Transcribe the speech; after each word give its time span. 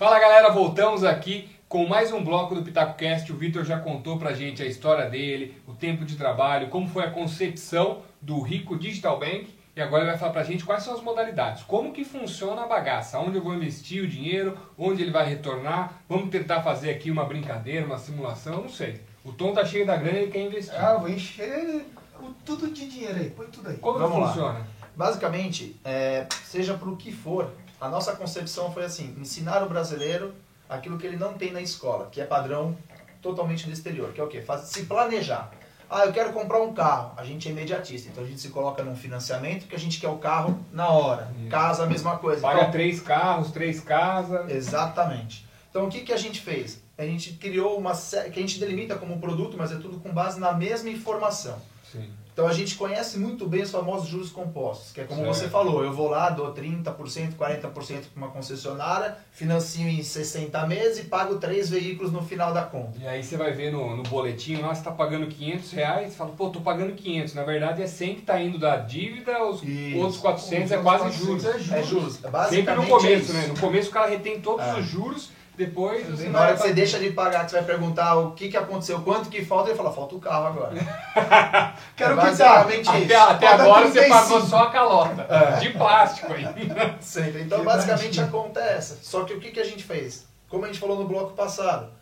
Fala 0.00 0.18
galera, 0.18 0.48
voltamos 0.48 1.04
aqui 1.04 1.50
com 1.68 1.86
mais 1.86 2.10
um 2.10 2.24
bloco 2.24 2.54
do 2.54 2.62
PitacoCast. 2.62 3.30
O 3.30 3.36
Vitor 3.36 3.66
já 3.66 3.78
contou 3.78 4.16
pra 4.18 4.32
gente 4.32 4.62
a 4.62 4.64
história 4.66 5.10
dele, 5.10 5.54
o 5.66 5.74
tempo 5.74 6.06
de 6.06 6.16
trabalho, 6.16 6.68
como 6.68 6.88
foi 6.88 7.04
a 7.04 7.10
concepção 7.10 8.00
do 8.18 8.40
Rico 8.40 8.78
Digital 8.78 9.18
Bank. 9.18 9.54
E 9.76 9.80
agora 9.82 10.04
ele 10.04 10.10
vai 10.12 10.18
falar 10.18 10.32
pra 10.32 10.42
gente 10.42 10.64
quais 10.64 10.84
são 10.84 10.94
as 10.94 11.02
modalidades, 11.02 11.64
como 11.64 11.92
que 11.92 12.02
funciona 12.02 12.62
a 12.62 12.66
bagaça, 12.66 13.18
onde 13.18 13.36
eu 13.36 13.42
vou 13.44 13.54
investir 13.54 14.02
o 14.02 14.08
dinheiro, 14.08 14.56
onde 14.78 15.02
ele 15.02 15.10
vai 15.10 15.28
retornar. 15.28 16.00
Vamos 16.08 16.30
tentar 16.30 16.62
fazer 16.62 16.88
aqui 16.92 17.10
uma 17.10 17.26
brincadeira, 17.26 17.84
uma 17.84 17.98
simulação, 17.98 18.62
não 18.62 18.70
sei. 18.70 19.02
O 19.22 19.32
Tom 19.32 19.52
tá 19.52 19.66
cheio 19.66 19.84
da 19.84 19.98
grana 19.98 20.16
e 20.18 20.22
ele 20.22 20.32
quer 20.32 20.46
investir. 20.46 20.74
Ah, 20.82 20.94
vou 20.94 21.10
encher 21.10 21.84
o- 22.18 22.32
tudo 22.42 22.68
de 22.68 22.88
dinheiro 22.88 23.18
aí, 23.18 23.28
põe 23.28 23.48
tudo 23.48 23.68
aí. 23.68 23.76
Como 23.76 23.98
vamos 23.98 24.14
que 24.14 24.20
lá. 24.22 24.28
funciona? 24.28 24.66
Basicamente, 24.96 25.76
é, 25.84 26.24
seja 26.42 26.72
para 26.72 26.88
o 26.88 26.96
que 26.96 27.12
for, 27.12 27.52
a 27.80 27.88
nossa 27.88 28.14
concepção 28.14 28.72
foi 28.72 28.84
assim: 28.84 29.16
ensinar 29.18 29.62
o 29.62 29.68
brasileiro 29.68 30.34
aquilo 30.68 30.98
que 30.98 31.06
ele 31.06 31.16
não 31.16 31.34
tem 31.34 31.50
na 31.50 31.60
escola, 31.60 32.08
que 32.10 32.20
é 32.20 32.24
padrão 32.24 32.76
totalmente 33.20 33.66
do 33.66 33.72
exterior, 33.72 34.12
que 34.12 34.20
é 34.20 34.24
o 34.24 34.28
quê? 34.28 34.42
Se 34.64 34.84
planejar. 34.84 35.50
Ah, 35.92 36.04
eu 36.04 36.12
quero 36.12 36.32
comprar 36.32 36.60
um 36.60 36.72
carro. 36.72 37.12
A 37.16 37.24
gente 37.24 37.48
é 37.48 37.50
imediatista, 37.50 38.08
então 38.08 38.22
a 38.22 38.26
gente 38.26 38.40
se 38.40 38.50
coloca 38.50 38.80
num 38.84 38.94
financiamento 38.94 39.66
que 39.66 39.74
a 39.74 39.78
gente 39.78 39.98
quer 39.98 40.08
o 40.08 40.18
carro 40.18 40.64
na 40.72 40.88
hora. 40.88 41.32
Isso. 41.40 41.50
Casa, 41.50 41.82
a 41.82 41.86
mesma 41.86 42.16
coisa. 42.16 42.40
Paga 42.40 42.60
Então, 42.60 42.70
três 42.70 43.00
carros, 43.00 43.50
três 43.50 43.80
casas. 43.80 44.48
Exatamente. 44.48 45.44
Então 45.68 45.86
o 45.86 45.90
que, 45.90 46.02
que 46.02 46.12
a 46.12 46.16
gente 46.16 46.40
fez? 46.40 46.80
A 46.96 47.04
gente 47.04 47.32
criou 47.32 47.76
uma 47.76 47.94
série 47.94 48.30
que 48.30 48.38
a 48.38 48.42
gente 48.42 48.60
delimita 48.60 48.94
como 48.94 49.18
produto, 49.18 49.56
mas 49.58 49.72
é 49.72 49.76
tudo 49.76 49.98
com 49.98 50.12
base 50.12 50.38
na 50.38 50.52
mesma 50.52 50.90
informação. 50.90 51.60
Sim. 51.90 52.08
Então 52.40 52.48
a 52.48 52.54
gente 52.54 52.74
conhece 52.76 53.18
muito 53.18 53.46
bem 53.46 53.60
os 53.60 53.70
famosos 53.70 54.08
juros 54.08 54.30
compostos, 54.30 54.92
que 54.92 55.02
é 55.02 55.04
como 55.04 55.20
Certo. 55.24 55.34
você 55.34 55.48
falou, 55.50 55.84
eu 55.84 55.92
vou 55.92 56.08
lá, 56.08 56.30
dou 56.30 56.54
30%, 56.54 57.34
40% 57.38 57.70
para 57.70 58.00
uma 58.16 58.28
concessionária, 58.28 59.14
financio 59.30 59.86
em 59.86 60.02
60 60.02 60.66
meses 60.66 61.00
e 61.00 61.02
pago 61.04 61.34
três 61.36 61.68
veículos 61.68 62.10
no 62.10 62.22
final 62.22 62.50
da 62.54 62.62
conta. 62.62 62.98
E 62.98 63.06
aí 63.06 63.22
você 63.22 63.36
vai 63.36 63.52
ver 63.52 63.70
no, 63.70 63.94
no 63.94 64.02
boletim, 64.04 64.56
lá 64.56 64.74
você 64.74 64.82
tá 64.82 64.90
pagando 64.90 65.26
500 65.26 65.70
reais, 65.72 66.16
fala, 66.16 66.30
pô, 66.30 66.48
tô 66.48 66.62
pagando 66.62 66.94
500. 66.94 67.34
Na 67.34 67.44
verdade 67.44 67.82
é 67.82 67.86
100 67.86 68.14
que 68.14 68.22
tá 68.22 68.40
indo 68.40 68.58
da 68.58 68.78
dívida, 68.78 69.44
os 69.44 69.62
Isso. 69.62 69.98
outros 69.98 70.16
400 70.16 70.64
Os 70.64 70.72
é 70.72 70.78
quase 70.78 71.02
400 71.04 71.26
juros. 71.26 71.44
é 71.44 71.52
juros. 71.58 71.72
É 71.72 71.82
juros. 71.82 72.12
Sempre 72.14 72.30
Basicamente 72.30 72.76
no 72.78 72.86
começo, 72.86 73.06
é 73.06 73.16
isso. 73.18 73.32
né? 73.34 73.46
No 73.48 73.58
começo 73.60 73.90
o 73.90 73.92
cara 73.92 74.06
retém 74.08 74.40
todos 74.40 74.64
É. 74.64 74.78
os 74.80 74.86
juros, 74.86 75.28
depois 75.60 76.06
você 76.06 76.28
Na 76.30 76.40
hora 76.40 76.54
que 76.54 76.62
você 76.62 76.72
deixa 76.72 76.98
de 76.98 77.10
pagar, 77.10 77.44
que 77.44 77.50
você 77.50 77.58
vai 77.58 77.66
perguntar 77.66 78.16
o 78.16 78.32
que, 78.32 78.48
que 78.48 78.56
aconteceu, 78.56 79.02
quanto 79.02 79.28
que 79.28 79.44
falta, 79.44 79.68
ele 79.68 79.76
fala, 79.76 79.92
falta 79.92 80.14
o 80.14 80.18
carro 80.18 80.46
agora. 80.46 80.72
Quero 81.94 82.12
É 82.12 82.16
basicamente 82.16 82.88
Até, 82.88 83.00
isso. 83.04 83.16
até 83.16 83.46
Falta 83.48 83.62
agora 83.62 83.86
você 83.86 84.00
35. 84.00 84.08
pagou 84.08 84.46
só 84.46 84.58
a 84.64 84.70
calota. 84.70 85.26
É. 85.28 85.58
De 85.58 85.68
plástico 85.70 86.32
aí. 86.32 86.46
Sempre. 87.00 87.42
Então, 87.42 87.58
Que 87.58 87.64
basicamente, 87.66 88.20
acontece. 88.22 89.00
Só 89.02 89.24
que 89.24 89.34
o 89.34 89.40
que, 89.40 89.50
que 89.50 89.60
a 89.60 89.64
gente 89.64 89.84
fez? 89.84 90.26
Como 90.48 90.64
a 90.64 90.66
gente 90.66 90.80
falou 90.80 90.98
no 90.98 91.06
bloco 91.06 91.34
passado, 91.34 91.92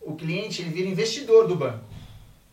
o 0.00 0.14
cliente 0.14 0.62
ele 0.62 0.70
vira 0.70 0.88
investidor 0.88 1.46
do 1.46 1.54
banco. 1.54 1.84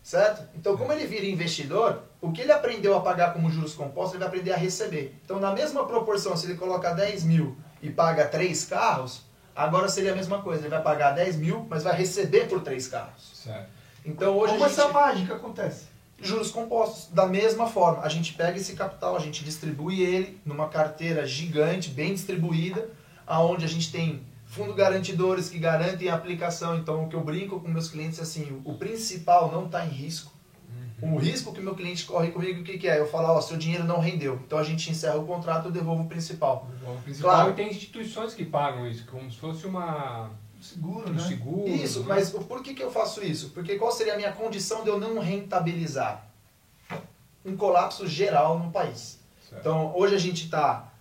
Certo? 0.03 0.43
Então, 0.57 0.75
como 0.75 0.91
ele 0.91 1.05
vira 1.05 1.25
investidor, 1.25 2.01
o 2.19 2.33
que 2.33 2.41
ele 2.41 2.51
aprendeu 2.51 2.97
a 2.97 2.99
pagar 2.99 3.31
como 3.31 3.49
juros 3.49 3.73
compostos, 3.73 4.15
ele 4.15 4.19
vai 4.19 4.27
aprender 4.27 4.51
a 4.51 4.57
receber. 4.57 5.17
Então, 5.23 5.39
na 5.39 5.53
mesma 5.53 5.85
proporção, 5.85 6.35
se 6.35 6.45
ele 6.45 6.55
coloca 6.55 6.93
10 6.93 7.23
mil 7.23 7.55
e 7.81 7.89
paga 7.89 8.25
3 8.25 8.65
carros, 8.65 9.21
agora 9.55 9.87
seria 9.87 10.11
a 10.13 10.15
mesma 10.15 10.41
coisa. 10.41 10.61
Ele 10.61 10.69
vai 10.69 10.81
pagar 10.81 11.11
10 11.11 11.37
mil, 11.37 11.65
mas 11.69 11.83
vai 11.83 11.95
receber 11.95 12.47
por 12.47 12.61
3 12.61 12.87
carros. 12.87 13.31
Certo. 13.33 13.69
Então, 14.05 14.37
hoje 14.37 14.53
Como 14.53 14.65
a 14.65 14.67
gente... 14.67 14.79
essa 14.79 14.89
mágica 14.89 15.35
acontece? 15.35 15.93
juros 16.23 16.51
compostos. 16.51 17.09
Da 17.11 17.27
mesma 17.27 17.67
forma, 17.67 18.01
a 18.01 18.09
gente 18.09 18.33
pega 18.33 18.57
esse 18.57 18.73
capital, 18.73 19.15
a 19.15 19.19
gente 19.19 19.43
distribui 19.43 20.01
ele 20.01 20.39
numa 20.45 20.69
carteira 20.69 21.27
gigante, 21.27 21.89
bem 21.89 22.13
distribuída, 22.13 22.89
aonde 23.27 23.65
a 23.65 23.67
gente 23.67 23.91
tem 23.91 24.23
fundo 24.45 24.73
garantidores 24.73 25.49
que 25.49 25.59
garantem 25.59 26.09
a 26.09 26.15
aplicação. 26.15 26.77
Então, 26.77 27.03
o 27.03 27.09
que 27.09 27.15
eu 27.15 27.21
brinco 27.21 27.59
com 27.59 27.67
meus 27.67 27.89
clientes 27.89 28.19
é 28.19 28.21
assim, 28.21 28.61
o 28.63 28.75
principal 28.75 29.51
não 29.51 29.65
está 29.65 29.85
em 29.85 29.89
risco. 29.89 30.31
O 31.11 31.17
risco 31.17 31.51
que 31.53 31.59
o 31.59 31.63
meu 31.63 31.75
cliente 31.75 32.05
corre 32.05 32.31
comigo, 32.31 32.61
o 32.61 32.63
que, 32.63 32.77
que 32.77 32.87
é? 32.87 32.99
Eu 32.99 33.07
falo, 33.09 33.27
ó, 33.27 33.41
seu 33.41 33.57
dinheiro 33.57 33.83
não 33.83 33.99
rendeu. 33.99 34.39
Então 34.45 34.57
a 34.57 34.63
gente 34.63 34.89
encerra 34.89 35.17
o 35.17 35.25
contrato 35.25 35.65
e 35.65 35.67
eu 35.67 35.71
devolvo 35.71 36.03
o 36.03 36.07
principal. 36.07 36.67
O 36.87 37.01
principal 37.01 37.31
Claro. 37.31 37.49
e 37.51 37.53
tem 37.53 37.69
instituições 37.69 38.33
que 38.33 38.45
pagam 38.45 38.87
isso, 38.87 39.05
como 39.07 39.29
se 39.29 39.37
fosse 39.37 39.67
uma, 39.67 40.29
Seguro, 40.61 41.09
um 41.09 41.13
né? 41.13 41.21
seguro. 41.27 41.67
Isso, 41.67 41.99
né? 42.01 42.05
mas 42.07 42.29
por 42.29 42.63
que, 42.63 42.73
que 42.73 42.81
eu 42.81 42.89
faço 42.89 43.21
isso? 43.23 43.49
Porque 43.49 43.75
qual 43.75 43.91
seria 43.91 44.13
a 44.13 44.15
minha 44.15 44.31
condição 44.31 44.81
de 44.83 44.89
eu 44.89 44.97
não 44.97 45.19
rentabilizar? 45.19 46.25
Um 47.45 47.57
colapso 47.57 48.07
geral 48.07 48.57
no 48.57 48.71
país. 48.71 49.19
Certo. 49.49 49.59
Então, 49.59 49.91
hoje 49.95 50.15
a 50.15 50.19
gente 50.19 50.45
está 50.45 50.93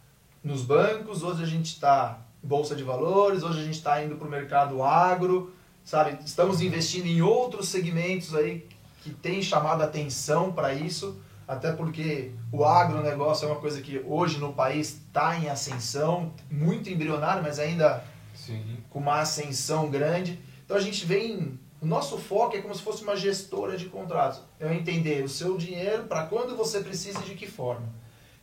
nos 0.43 0.62
bancos, 0.62 1.22
hoje 1.22 1.44
a 1.44 1.47
gente 1.47 1.66
está 1.66 2.19
em 2.43 2.47
bolsa 2.49 2.75
de 2.75 2.82
valores, 2.82 3.44
hoje 3.44 3.60
a 3.60 3.65
gente 3.65 3.76
está 3.76 4.03
indo 4.03 4.16
para 4.16 4.26
o 4.26 4.31
mercado 4.31 4.82
agro, 4.82 5.55
sabe? 5.84 6.19
Estamos 6.25 6.60
investindo 6.60 7.06
em 7.06 7.22
outros 7.22 7.69
segmentos 7.69 8.34
aí 8.34 8.66
que 9.02 9.10
tem 9.10 9.42
chamado 9.42 9.82
atenção 9.82 10.52
para 10.52 10.72
isso, 10.72 11.20
até 11.46 11.72
porque 11.72 12.30
o 12.52 12.64
agronegócio 12.64 13.46
é 13.46 13.50
uma 13.50 13.60
coisa 13.60 13.80
que 13.82 14.00
hoje 14.06 14.38
no 14.38 14.52
país 14.52 15.00
está 15.06 15.36
em 15.36 15.48
ascensão, 15.48 16.32
muito 16.50 16.88
embrionário, 16.88 17.42
mas 17.42 17.58
ainda 17.58 18.04
Sim. 18.34 18.78
com 18.88 19.00
uma 19.00 19.20
ascensão 19.20 19.90
grande. 19.90 20.38
Então 20.64 20.76
a 20.76 20.80
gente 20.80 21.04
vem. 21.04 21.58
O 21.80 21.86
nosso 21.86 22.16
foco 22.16 22.56
é 22.56 22.62
como 22.62 22.72
se 22.72 22.80
fosse 22.80 23.02
uma 23.02 23.16
gestora 23.16 23.76
de 23.76 23.86
contratos. 23.86 24.40
É 24.60 24.72
entender 24.72 25.24
o 25.24 25.28
seu 25.28 25.58
dinheiro 25.58 26.04
para 26.04 26.26
quando 26.26 26.56
você 26.56 26.80
precisa 26.80 27.19
e 27.19 27.24
de 27.24 27.34
que 27.34 27.48
forma. 27.48 27.88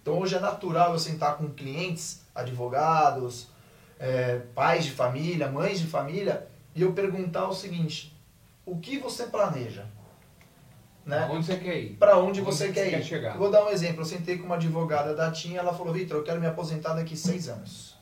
Então 0.02 0.20
hoje 0.20 0.36
é 0.36 0.40
natural 0.42 0.92
eu 0.92 1.00
sentar 1.00 1.38
com 1.38 1.50
clientes, 1.50 2.22
advogados, 2.36 3.48
eh, 3.98 4.42
pais 4.54 4.84
de 4.84 4.92
família, 4.92 5.50
mães 5.50 5.80
de 5.80 5.88
família, 5.88 6.48
e 6.76 6.82
eu 6.82 6.92
perguntar 6.92 7.48
o 7.48 7.54
seguinte: 7.54 8.14
o 8.66 8.78
que 8.78 8.98
você 8.98 9.28
planeja? 9.28 9.86
Né? 11.06 11.28
Onde 11.32 11.46
você 11.46 11.56
quer 11.58 11.78
ir? 11.80 11.90
Para 11.98 12.18
onde 12.18 12.42
Onde 12.42 12.42
você 12.42 12.68
você 12.68 12.74
quer 12.74 12.90
quer 12.92 13.00
ir? 13.00 13.04
chegar? 13.04 13.38
Vou 13.38 13.50
dar 13.50 13.66
um 13.66 13.70
exemplo. 13.70 14.02
Eu 14.02 14.06
sentei 14.06 14.38
com 14.38 14.46
uma 14.46 14.56
advogada 14.56 15.16
da 15.16 15.32
TIM, 15.32 15.56
ela 15.56 15.74
falou: 15.74 15.94
Vitor, 15.94 16.18
eu 16.18 16.24
quero 16.24 16.40
me 16.40 16.48
aposentar 16.48 16.94
daqui 16.94 17.16
seis 17.18 17.48
anos. 17.50 17.98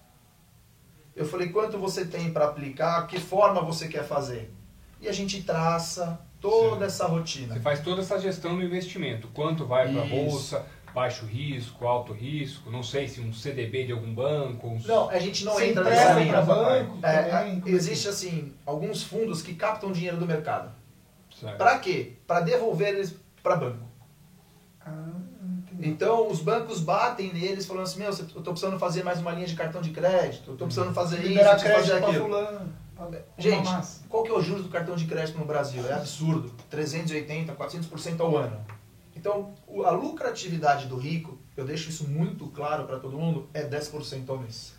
Eu 1.16 1.26
falei: 1.26 1.50
quanto 1.50 1.78
você 1.78 2.06
tem 2.06 2.32
para 2.32 2.46
aplicar? 2.46 3.08
Que 3.08 3.20
forma 3.20 3.62
você 3.62 3.88
quer 3.88 4.04
fazer? 4.04 4.52
E 5.00 5.08
a 5.08 5.12
gente 5.14 5.44
traça 5.44 6.20
toda 6.42 6.80
Sim. 6.82 6.86
essa 6.86 7.06
rotina. 7.06 7.54
Você 7.54 7.60
faz 7.62 7.80
toda 7.82 8.02
essa 8.02 8.20
gestão 8.20 8.56
do 8.56 8.64
investimento. 8.64 9.28
Quanto 9.34 9.66
vai 9.66 9.92
para 9.92 10.02
a 10.02 10.06
bolsa, 10.06 10.66
baixo 10.94 11.26
risco, 11.26 11.86
alto 11.88 12.12
risco, 12.14 12.70
não 12.72 12.82
sei 12.84 13.08
se 13.08 13.22
um 13.22 13.32
CDB 13.32 13.86
de 13.86 13.92
algum 13.94 14.14
banco. 14.14 14.68
Um... 14.68 14.80
Não, 14.86 15.10
a 15.10 15.20
gente 15.20 15.46
não 15.46 15.54
Você 15.54 15.68
entra 15.70 15.84
nessa 15.84 16.14
linha. 16.20 16.42
banco 16.42 16.98
É, 17.04 17.24
também? 17.24 17.64
é 17.66 17.70
existe 17.70 18.08
assim 18.10 18.54
alguns 18.66 19.04
fundos 19.04 19.42
que 19.42 19.54
captam 19.54 19.92
dinheiro 19.92 20.18
do 20.18 20.26
mercado. 20.26 20.72
Para 21.58 21.80
quê? 21.80 22.14
Para 22.26 22.42
devolver 22.42 22.90
eles 22.96 23.16
para 23.44 23.56
banco. 23.56 23.88
Ah. 24.86 25.06
Então 25.80 26.28
os 26.30 26.42
bancos 26.42 26.80
batem 26.80 27.32
neles 27.34 27.66
falando 27.66 27.84
assim, 27.84 28.00
meu, 28.00 28.10
eu 28.10 28.42
tô 28.42 28.52
precisando 28.52 28.80
fazer 28.80 29.04
mais 29.04 29.20
uma 29.20 29.32
linha 29.32 29.46
de 29.46 29.56
cartão 29.56 29.82
de 29.82 29.92
crédito, 29.92 30.52
eu 30.52 30.58
tô 30.58 30.66
precisando 30.66 30.94
fazer 30.94 31.18
isso, 31.20 31.28
Liberar 31.30 31.52
preciso 31.52 31.74
crédito 31.74 31.92
fazer 31.94 32.06
aquilo. 32.06 32.26
fulano. 32.26 32.74
pra- 32.96 33.10
Gente, 33.38 33.70
qual 34.10 34.24
que 34.24 34.30
é 34.30 34.34
o 34.34 34.42
juros 34.42 34.64
do 34.64 34.70
cartão 34.70 34.96
de 34.96 35.06
crédito 35.06 35.38
no 35.38 35.46
Brasil? 35.46 35.88
É 35.88 35.94
absurdo. 35.94 36.52
380, 36.70 37.54
400% 37.54 38.20
ao 38.22 38.36
ano. 38.38 38.60
Então, 39.16 39.54
a 39.86 39.92
lucratividade 39.92 40.88
do 40.88 40.96
rico, 40.98 41.38
eu 41.56 41.64
deixo 41.66 41.90
isso 41.90 42.08
muito 42.08 42.48
claro 42.48 42.86
para 42.86 42.98
todo 43.00 43.18
mundo, 43.18 43.48
é 43.54 43.64
10% 43.64 44.28
ao 44.30 44.40
mês. 44.40 44.74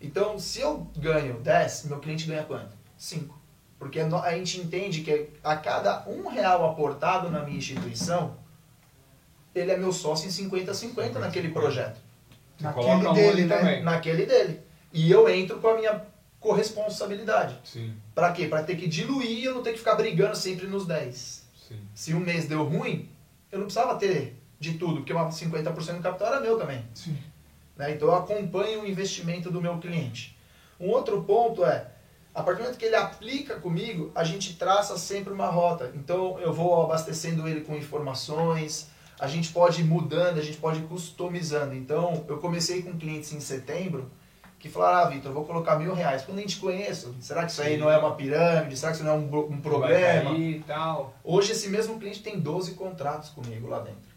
Então, 0.00 0.38
se 0.38 0.60
eu 0.60 0.86
ganho 0.96 1.40
10, 1.40 1.84
meu 1.84 1.98
cliente 2.00 2.26
ganha 2.26 2.42
quanto? 2.44 2.76
5. 2.96 3.38
Porque 3.78 4.00
a 4.00 4.32
gente 4.36 4.60
entende 4.60 5.02
que 5.02 5.28
a 5.42 5.56
cada 5.56 6.04
um 6.08 6.26
real 6.28 6.68
aportado 6.68 7.30
na 7.30 7.44
minha 7.44 7.58
instituição, 7.58 8.36
ele 9.54 9.70
é 9.70 9.76
meu 9.76 9.92
sócio 9.92 10.26
em 10.28 10.30
50-50 10.50 11.14
naquele 11.14 11.50
projeto. 11.50 12.00
Você 12.58 12.64
Naquele 12.64 13.12
dele, 13.14 13.44
né? 13.44 13.56
também. 13.58 13.82
Naquele 13.84 14.26
dele. 14.26 14.60
E 14.92 15.10
eu 15.10 15.28
entro 15.28 15.58
com 15.60 15.68
a 15.68 15.76
minha 15.76 16.02
corresponsabilidade. 16.40 17.56
Sim, 17.64 17.94
Pra 18.14 18.32
quê? 18.32 18.46
Pra 18.48 18.62
ter 18.62 18.76
que 18.76 18.88
diluir 18.88 19.30
e 19.30 19.44
eu 19.44 19.54
não 19.54 19.62
ter 19.62 19.72
que 19.72 19.78
ficar 19.78 19.94
brigando 19.94 20.36
sempre 20.36 20.66
nos 20.66 20.86
10. 20.86 21.44
sim. 21.68 21.80
Se 21.94 22.14
um 22.14 22.20
mês 22.20 22.46
deu 22.46 22.64
ruim, 22.64 23.08
eu 23.52 23.58
não 23.60 23.66
precisava 23.66 23.96
ter 23.96 24.36
de 24.58 24.74
tudo, 24.74 24.96
porque 24.96 25.12
uma 25.12 25.28
50% 25.28 25.96
do 25.96 26.02
capital 26.02 26.28
era 26.28 26.40
meu 26.40 26.58
também. 26.58 26.84
Sim. 26.94 27.16
né? 27.76 27.92
Então 27.92 28.08
eu 28.08 28.14
acompanho 28.16 28.82
o 28.82 28.86
investimento 28.86 29.50
do 29.52 29.60
meu 29.62 29.78
cliente. 29.78 30.36
Um 30.80 30.88
outro 30.88 31.22
ponto 31.22 31.64
é, 31.64 31.86
a 32.38 32.42
partir 32.42 32.58
do 32.58 32.62
momento 32.64 32.78
que 32.78 32.84
ele 32.84 32.94
aplica 32.94 33.56
comigo, 33.56 34.12
a 34.14 34.22
gente 34.22 34.54
traça 34.54 34.96
sempre 34.96 35.32
uma 35.32 35.48
rota. 35.48 35.90
Então 35.94 36.38
eu 36.38 36.52
vou 36.52 36.82
abastecendo 36.84 37.48
ele 37.48 37.62
com 37.62 37.74
informações, 37.74 38.88
a 39.18 39.26
gente 39.26 39.52
pode 39.52 39.80
ir 39.80 39.84
mudando, 39.84 40.38
a 40.38 40.42
gente 40.42 40.58
pode 40.58 40.78
ir 40.78 40.84
customizando. 40.84 41.74
Então 41.74 42.24
eu 42.28 42.38
comecei 42.38 42.82
com 42.82 42.96
clientes 42.96 43.32
em 43.32 43.40
setembro 43.40 44.08
que 44.56 44.68
falaram, 44.68 45.06
ah, 45.06 45.10
Vitor, 45.10 45.30
eu 45.30 45.34
vou 45.34 45.44
colocar 45.44 45.76
mil 45.80 45.92
reais. 45.94 46.22
Quando 46.22 46.38
a 46.38 46.40
gente 46.40 46.58
conhece, 46.58 47.12
será 47.20 47.44
que 47.44 47.50
isso 47.50 47.60
aí 47.62 47.74
Sim. 47.74 47.80
não 47.80 47.90
é 47.90 47.98
uma 47.98 48.14
pirâmide? 48.14 48.76
Será 48.76 48.92
que 48.92 48.98
isso 48.98 49.04
não 49.04 49.14
é 49.14 49.16
um, 49.16 49.52
um 49.52 49.60
problema? 49.60 50.30
e 50.36 50.60
tal. 50.60 51.14
Hoje 51.24 51.52
esse 51.52 51.68
mesmo 51.68 51.98
cliente 51.98 52.22
tem 52.22 52.38
12 52.38 52.74
contratos 52.74 53.30
comigo 53.30 53.68
lá 53.68 53.80
dentro. 53.80 54.10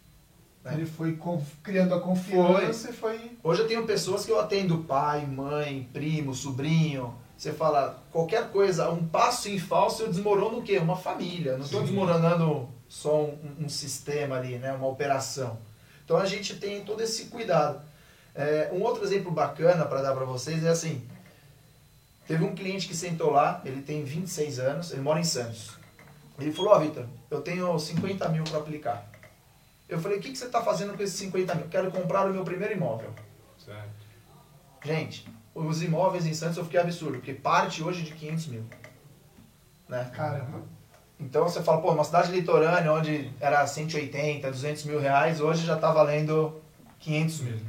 né? 0.64 0.74
Ele 0.74 0.86
foi 0.86 1.18
criando 1.60 1.92
a 1.94 2.00
confiança 2.00 2.90
e 2.90 2.92
foi. 2.92 3.32
Hoje 3.42 3.62
eu 3.62 3.66
tenho 3.66 3.84
pessoas 3.84 4.24
que 4.24 4.30
eu 4.30 4.38
atendo 4.38 4.78
pai, 4.78 5.26
mãe, 5.26 5.88
primo, 5.92 6.32
sobrinho. 6.34 7.14
Você 7.42 7.52
fala 7.52 8.00
qualquer 8.12 8.52
coisa, 8.52 8.88
um 8.88 9.04
passo 9.04 9.48
em 9.48 9.58
falso 9.58 10.04
eu 10.04 10.08
desmorono 10.08 10.58
o 10.58 10.62
quê? 10.62 10.78
Uma 10.78 10.94
família. 10.94 11.56
Não 11.56 11.64
estou 11.64 11.82
desmoronando 11.82 12.68
só 12.88 13.24
um, 13.24 13.36
um 13.62 13.68
sistema 13.68 14.36
ali, 14.36 14.58
né? 14.58 14.72
uma 14.72 14.86
operação. 14.86 15.58
Então 16.04 16.18
a 16.18 16.24
gente 16.24 16.54
tem 16.54 16.84
todo 16.84 17.00
esse 17.00 17.24
cuidado. 17.24 17.82
É, 18.32 18.70
um 18.72 18.80
outro 18.80 19.02
exemplo 19.02 19.32
bacana 19.32 19.84
para 19.86 20.02
dar 20.02 20.14
para 20.14 20.24
vocês 20.24 20.62
é 20.62 20.68
assim: 20.68 21.04
teve 22.28 22.44
um 22.44 22.54
cliente 22.54 22.86
que 22.86 22.94
sentou 22.94 23.32
lá, 23.32 23.60
ele 23.64 23.82
tem 23.82 24.04
26 24.04 24.60
anos, 24.60 24.92
ele 24.92 25.00
mora 25.00 25.18
em 25.18 25.24
Santos. 25.24 25.72
Ele 26.38 26.52
falou: 26.52 26.74
Ó, 26.74 26.78
Vitor, 26.78 27.06
eu 27.28 27.40
tenho 27.40 27.76
50 27.76 28.28
mil 28.28 28.44
para 28.44 28.58
aplicar. 28.58 29.10
Eu 29.88 29.98
falei: 29.98 30.18
O 30.18 30.20
que, 30.20 30.30
que 30.30 30.38
você 30.38 30.44
está 30.44 30.62
fazendo 30.62 30.96
com 30.96 31.02
esses 31.02 31.18
50 31.18 31.56
mil? 31.56 31.66
Quero 31.66 31.90
comprar 31.90 32.24
o 32.24 32.32
meu 32.32 32.44
primeiro 32.44 32.72
imóvel. 32.72 33.12
Certo. 33.58 33.90
Gente, 34.84 35.26
os 35.54 35.82
imóveis 35.82 36.26
em 36.26 36.34
Santos 36.34 36.56
eu 36.56 36.64
fiquei 36.64 36.80
absurdo, 36.80 37.18
porque 37.18 37.34
parte 37.34 37.82
hoje 37.82 38.02
de 38.02 38.12
500 38.12 38.46
mil. 38.46 38.64
Né? 39.88 40.10
Caramba. 40.14 40.62
Então 41.20 41.44
você 41.44 41.62
fala, 41.62 41.80
pô, 41.80 41.92
uma 41.92 42.04
cidade 42.04 42.32
litorânea 42.32 42.92
onde 42.92 43.30
era 43.38 43.64
180, 43.66 44.50
200 44.50 44.84
mil 44.84 44.98
reais, 44.98 45.40
hoje 45.40 45.64
já 45.64 45.76
está 45.76 45.92
valendo 45.92 46.60
500 46.98 47.40
mil. 47.40 47.60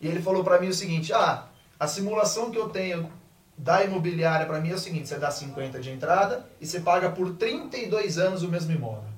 E 0.00 0.06
ele 0.06 0.22
falou 0.22 0.44
para 0.44 0.60
mim 0.60 0.68
o 0.68 0.74
seguinte, 0.74 1.12
ah, 1.12 1.46
a 1.78 1.86
simulação 1.86 2.50
que 2.50 2.58
eu 2.58 2.68
tenho 2.68 3.10
da 3.56 3.84
imobiliária 3.84 4.46
para 4.46 4.60
mim 4.60 4.70
é 4.70 4.74
o 4.74 4.78
seguinte, 4.78 5.08
você 5.08 5.18
dá 5.18 5.30
50 5.30 5.80
de 5.80 5.90
entrada 5.90 6.46
e 6.60 6.66
você 6.66 6.80
paga 6.80 7.10
por 7.10 7.34
32 7.34 8.18
anos 8.18 8.42
o 8.42 8.48
mesmo 8.48 8.72
imóvel. 8.72 9.10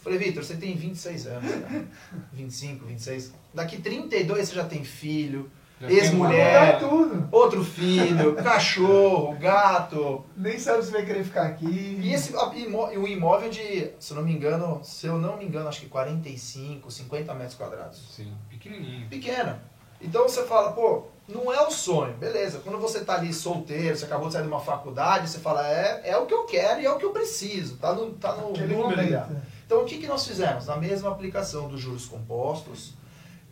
Falei, 0.00 0.18
Vitor, 0.18 0.44
você 0.44 0.56
tem 0.56 0.74
26 0.76 1.26
anos, 1.26 1.50
cara. 1.50 1.84
25, 2.32 2.86
26. 2.86 3.32
Daqui 3.52 3.80
32 3.80 4.48
você 4.48 4.54
já 4.54 4.64
tem 4.64 4.84
filho, 4.84 5.50
Ex-mulher. 5.80 6.78
tudo. 6.80 7.28
outro 7.30 7.64
filho, 7.64 8.34
cachorro, 8.36 9.36
gato. 9.38 10.24
Nem 10.36 10.58
sabe 10.58 10.84
se 10.84 10.90
vai 10.90 11.04
querer 11.04 11.24
ficar 11.24 11.42
aqui. 11.42 11.98
E 12.00 12.12
esse 12.12 12.32
e 12.54 12.66
o 12.66 13.06
imóvel 13.06 13.50
de, 13.50 13.90
se 13.98 14.12
eu 14.12 14.16
não 14.16 14.24
me 14.24 14.32
engano, 14.32 14.80
se 14.82 15.06
eu 15.06 15.18
não 15.18 15.36
me 15.36 15.44
engano, 15.44 15.68
acho 15.68 15.80
que 15.80 15.86
45, 15.86 16.90
50 16.90 17.34
metros 17.34 17.54
quadrados. 17.54 18.14
Sim, 18.14 18.32
pequenininho. 18.48 19.08
Pequena. 19.08 19.62
Então 20.00 20.28
você 20.28 20.44
fala, 20.44 20.72
pô, 20.72 21.04
não 21.28 21.52
é 21.52 21.60
o 21.66 21.70
sonho, 21.70 22.14
beleza. 22.14 22.60
Quando 22.60 22.78
você 22.78 23.00
tá 23.00 23.14
ali 23.14 23.32
solteiro, 23.32 23.96
você 23.96 24.04
acabou 24.04 24.28
de 24.28 24.34
sair 24.34 24.42
de 24.42 24.48
uma 24.48 24.60
faculdade, 24.60 25.28
você 25.28 25.38
fala, 25.38 25.66
é, 25.68 26.02
é 26.04 26.16
o 26.16 26.26
que 26.26 26.34
eu 26.34 26.44
quero 26.44 26.80
e 26.80 26.86
é 26.86 26.90
o 26.90 26.96
que 26.96 27.04
eu 27.04 27.10
preciso. 27.10 27.76
Tá 27.76 27.92
no, 27.92 28.12
tá 28.12 28.34
no 28.34 28.50
Aquele 28.50 28.74
número 28.74 29.02
momento. 29.02 29.42
Então 29.66 29.82
o 29.82 29.84
que, 29.84 29.98
que 29.98 30.06
nós 30.06 30.26
fizemos? 30.26 30.66
Na 30.66 30.76
mesma 30.76 31.10
aplicação 31.10 31.68
dos 31.68 31.80
juros 31.80 32.06
compostos, 32.06 32.94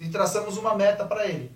e 0.00 0.08
traçamos 0.08 0.56
uma 0.56 0.74
meta 0.74 1.04
para 1.04 1.26
ele. 1.26 1.50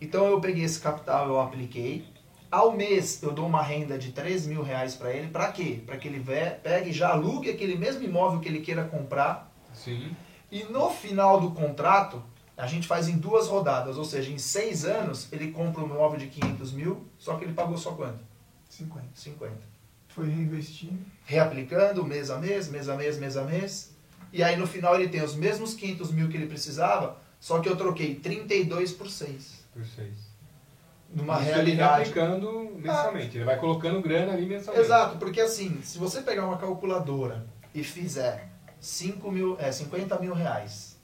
Então 0.00 0.26
eu 0.26 0.40
peguei 0.40 0.64
esse 0.64 0.80
capital, 0.80 1.28
eu 1.28 1.40
apliquei. 1.40 2.06
Ao 2.50 2.72
mês 2.72 3.22
eu 3.22 3.32
dou 3.32 3.46
uma 3.46 3.62
renda 3.62 3.98
de 3.98 4.12
3 4.12 4.46
mil 4.46 4.62
reais 4.62 4.94
para 4.94 5.12
ele. 5.12 5.28
Para 5.28 5.52
quê? 5.52 5.82
Para 5.84 5.96
que 5.96 6.08
ele 6.08 6.24
pegue 6.62 6.90
e 6.90 6.92
já 6.92 7.10
alugue 7.10 7.50
aquele 7.50 7.76
mesmo 7.76 8.02
imóvel 8.02 8.40
que 8.40 8.48
ele 8.48 8.60
queira 8.60 8.84
comprar. 8.84 9.52
Sim. 9.74 10.16
E 10.50 10.64
no 10.64 10.88
final 10.88 11.40
do 11.40 11.50
contrato, 11.50 12.22
a 12.56 12.66
gente 12.66 12.88
faz 12.88 13.08
em 13.08 13.18
duas 13.18 13.48
rodadas. 13.48 13.98
Ou 13.98 14.04
seja, 14.04 14.32
em 14.32 14.38
seis 14.38 14.84
anos 14.84 15.28
ele 15.30 15.52
compra 15.52 15.82
um 15.82 15.86
imóvel 15.86 16.18
de 16.18 16.28
500 16.28 16.72
mil, 16.72 17.06
só 17.18 17.36
que 17.36 17.44
ele 17.44 17.52
pagou 17.52 17.76
só 17.76 17.92
quanto? 17.92 18.18
50. 18.70 19.04
50 19.14 19.52
Foi 20.08 20.26
reinvestindo. 20.28 20.98
reaplicando 21.24 22.04
mês 22.04 22.30
a 22.30 22.38
mês, 22.38 22.68
mês 22.68 22.88
a 22.88 22.96
mês, 22.96 23.18
mês 23.18 23.36
a 23.36 23.44
mês. 23.44 23.94
E 24.32 24.42
aí 24.42 24.56
no 24.56 24.66
final 24.66 24.94
ele 24.94 25.08
tem 25.08 25.22
os 25.22 25.34
mesmos 25.34 25.74
500 25.74 26.12
mil 26.12 26.28
que 26.28 26.36
ele 26.36 26.46
precisava, 26.46 27.16
só 27.40 27.60
que 27.60 27.68
eu 27.68 27.76
troquei 27.76 28.14
32 28.14 28.92
por 28.92 29.08
6. 29.08 29.57
Por 29.78 29.86
seis. 29.86 30.18
Numa 31.14 31.34
Isso 31.34 31.42
ele 31.44 31.52
realidade. 31.52 32.02
aplicando 32.02 32.72
mensalmente. 32.74 33.36
Ele 33.36 33.44
vai 33.44 33.56
colocando 33.56 34.02
grana 34.02 34.32
ali 34.32 34.44
mensalmente. 34.44 34.84
Exato, 34.84 35.18
porque 35.18 35.40
assim, 35.40 35.80
se 35.82 35.98
você 35.98 36.20
pegar 36.20 36.44
uma 36.44 36.58
calculadora 36.58 37.46
e 37.72 37.84
fizer 37.84 38.50
5 38.80 39.30
mil, 39.30 39.56
é, 39.60 39.70
50 39.70 40.18
mil 40.18 40.34
reais 40.34 40.98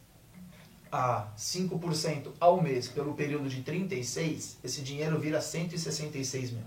a 0.91 1.29
5% 1.38 2.32
ao 2.41 2.61
mês 2.61 2.88
pelo 2.88 3.15
período 3.15 3.49
de 3.49 3.62
36, 3.62 4.59
esse 4.65 4.82
dinheiro 4.82 5.20
vira 5.20 5.41
166 5.41 6.50
mil. 6.50 6.65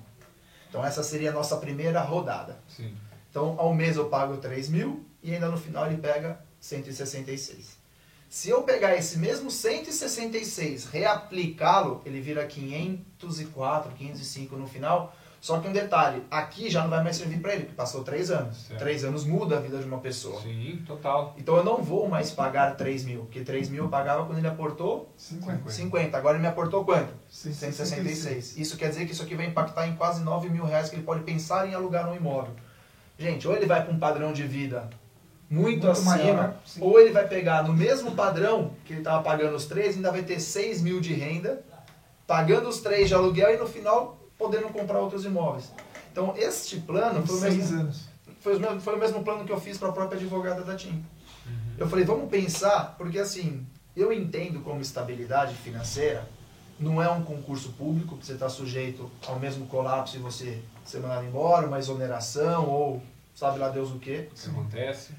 Então 0.70 0.84
essa 0.86 1.04
seria 1.04 1.30
a 1.30 1.34
nossa 1.34 1.58
primeira 1.58 2.02
rodada. 2.02 2.58
Sim. 2.70 2.96
Então, 3.30 3.56
ao 3.60 3.74
mês 3.74 3.98
eu 3.98 4.08
pago 4.08 4.38
3 4.38 4.70
mil 4.70 5.06
e 5.22 5.34
ainda 5.34 5.50
no 5.50 5.58
final 5.58 5.86
ele 5.86 5.98
pega 5.98 6.40
166. 6.62 7.77
Se 8.30 8.50
eu 8.50 8.64
pegar 8.64 8.96
esse 8.96 9.18
mesmo 9.18 9.50
166, 9.50 10.86
reaplicá-lo, 10.86 12.02
ele 12.06 12.20
vira 12.20 12.46
504, 12.46 13.94
505 13.94 14.56
no 14.58 14.68
final. 14.68 15.16
Só 15.40 15.60
que 15.60 15.68
um 15.68 15.72
detalhe, 15.72 16.24
aqui 16.30 16.70
já 16.70 16.82
não 16.82 16.90
vai 16.90 17.04
mais 17.04 17.16
servir 17.16 17.40
para 17.40 17.54
ele, 17.54 17.64
porque 17.64 17.76
passou 17.76 18.04
3 18.04 18.32
anos. 18.32 18.58
Certo. 18.58 18.80
3 18.80 19.06
anos 19.06 19.24
muda 19.24 19.58
a 19.58 19.60
vida 19.62 19.78
de 19.78 19.86
uma 19.86 20.00
pessoa. 20.00 20.42
Sim, 20.42 20.84
total. 20.86 21.36
Então 21.38 21.56
eu 21.56 21.64
não 21.64 21.82
vou 21.82 22.10
mais 22.10 22.32
pagar 22.32 22.76
3 22.76 23.06
mil, 23.06 23.22
porque 23.22 23.42
3 23.42 23.70
mil 23.70 23.84
eu 23.84 23.90
pagava 23.90 24.26
quando 24.26 24.40
ele 24.40 24.48
aportou 24.48 25.14
50. 25.16 25.70
50. 25.70 26.18
Agora 26.18 26.36
ele 26.36 26.42
me 26.42 26.50
aportou 26.50 26.84
quanto? 26.84 27.14
166. 27.30 27.90
166. 27.90 28.58
Isso 28.58 28.76
quer 28.76 28.90
dizer 28.90 29.06
que 29.06 29.14
isso 29.14 29.24
aqui 29.24 29.36
vai 29.36 29.46
impactar 29.46 29.88
em 29.88 29.96
quase 29.96 30.22
9 30.24 30.50
mil 30.50 30.66
reais 30.66 30.90
que 30.90 30.96
ele 30.96 31.04
pode 31.04 31.24
pensar 31.24 31.68
em 31.70 31.74
alugar 31.74 32.10
um 32.10 32.16
imóvel. 32.16 32.54
Gente, 33.18 33.48
ou 33.48 33.56
ele 33.56 33.68
vai 33.68 33.84
para 33.84 33.94
um 33.94 34.00
padrão 34.00 34.34
de 34.34 34.44
vida 34.44 34.90
muito, 35.50 35.86
Muito 35.86 35.90
acima, 35.90 36.14
maior, 36.16 36.56
ou 36.82 37.00
ele 37.00 37.12
vai 37.12 37.26
pegar 37.28 37.64
no 37.64 37.74
mesmo 37.74 38.12
padrão 38.12 38.72
que 38.84 38.94
ele 38.94 39.00
estava 39.00 39.24
pagando 39.24 39.56
os 39.56 39.66
três, 39.66 39.96
ainda 39.96 40.12
vai 40.12 40.24
ter 40.24 40.40
6 40.40 40.82
mil 40.82 41.00
de 41.00 41.14
renda, 41.14 41.64
pagando 42.26 42.68
os 42.68 42.80
três 42.82 43.08
de 43.08 43.14
aluguel 43.14 43.54
e 43.54 43.58
no 43.58 43.66
final 43.68 44.18
podendo 44.38 44.68
comprar 44.70 45.00
outros 45.00 45.24
imóveis. 45.24 45.72
Então, 46.12 46.34
este 46.36 46.78
plano 46.82 47.26
foi 47.26 47.36
o 47.36 47.40
Seis 47.40 47.56
mesmo, 47.56 47.80
anos. 47.80 48.10
foi 48.42 48.58
o 48.58 48.60
mesmo, 48.60 48.82
foi 48.82 48.96
o 48.96 49.00
mesmo 49.00 49.24
plano 49.24 49.46
que 49.46 49.52
eu 49.52 49.60
fiz 49.60 49.78
para 49.78 49.90
a 49.90 49.92
própria 49.94 50.18
advogada 50.18 50.64
da 50.64 50.76
TIM. 50.76 51.04
Eu 51.78 51.88
falei, 51.88 52.04
vamos 52.04 52.30
pensar, 52.30 52.96
porque 52.98 53.20
assim, 53.20 53.66
eu 53.96 54.12
entendo 54.12 54.60
como 54.62 54.82
estabilidade 54.82 55.54
financeira 55.56 56.28
não 56.80 57.02
é 57.02 57.10
um 57.10 57.24
concurso 57.24 57.72
público, 57.74 58.18
que 58.18 58.26
você 58.26 58.34
está 58.34 58.50
sujeito 58.50 59.10
ao 59.28 59.40
mesmo 59.40 59.66
colapso 59.68 60.18
e 60.18 60.20
você 60.20 60.62
ser 60.86 61.00
mandado 61.00 61.26
embora, 61.26 61.66
uma 61.68 61.80
exoneração 61.80 62.68
ou 62.68 63.02
sabe 63.34 63.60
lá 63.60 63.70
Deus 63.70 63.92
o 63.92 63.98
quê. 63.98 64.28
O 64.32 64.36
que 64.36 64.50
acontece? 64.50 65.14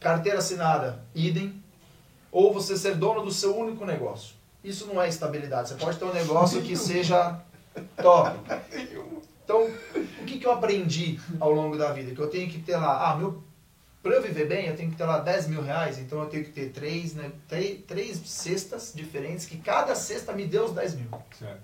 Carteira 0.00 0.38
assinada, 0.38 1.04
idem. 1.14 1.62
Ou 2.30 2.52
você 2.52 2.76
ser 2.76 2.94
dono 2.94 3.22
do 3.22 3.32
seu 3.32 3.56
único 3.56 3.84
negócio. 3.84 4.34
Isso 4.62 4.86
não 4.86 5.00
é 5.00 5.08
estabilidade. 5.08 5.70
Você 5.70 5.74
pode 5.76 5.98
ter 5.98 6.04
um 6.04 6.12
negócio 6.12 6.62
que 6.62 6.76
seja 6.76 7.40
top. 7.96 8.38
Então, 9.44 9.64
o 9.64 10.24
que, 10.26 10.38
que 10.38 10.46
eu 10.46 10.52
aprendi 10.52 11.18
ao 11.40 11.50
longo 11.50 11.78
da 11.78 11.90
vida? 11.92 12.14
Que 12.14 12.20
eu 12.20 12.28
tenho 12.28 12.50
que 12.50 12.58
ter 12.58 12.76
lá, 12.76 13.10
ah, 13.10 13.16
meu, 13.16 13.42
para 14.02 14.12
eu 14.12 14.22
viver 14.22 14.46
bem, 14.46 14.66
eu 14.66 14.76
tenho 14.76 14.90
que 14.90 14.96
ter 14.96 15.04
lá 15.04 15.18
10 15.18 15.48
mil 15.48 15.62
reais, 15.62 15.98
então 15.98 16.20
eu 16.20 16.26
tenho 16.26 16.44
que 16.44 16.50
ter 16.50 16.70
três, 16.70 17.14
né, 17.14 17.32
três, 17.48 17.80
três 17.86 18.18
cestas 18.24 18.92
diferentes, 18.94 19.46
que 19.46 19.56
cada 19.58 19.94
cesta 19.94 20.32
me 20.32 20.44
dê 20.44 20.58
os 20.58 20.72
10 20.72 20.94
mil. 20.96 21.08
Certo. 21.38 21.62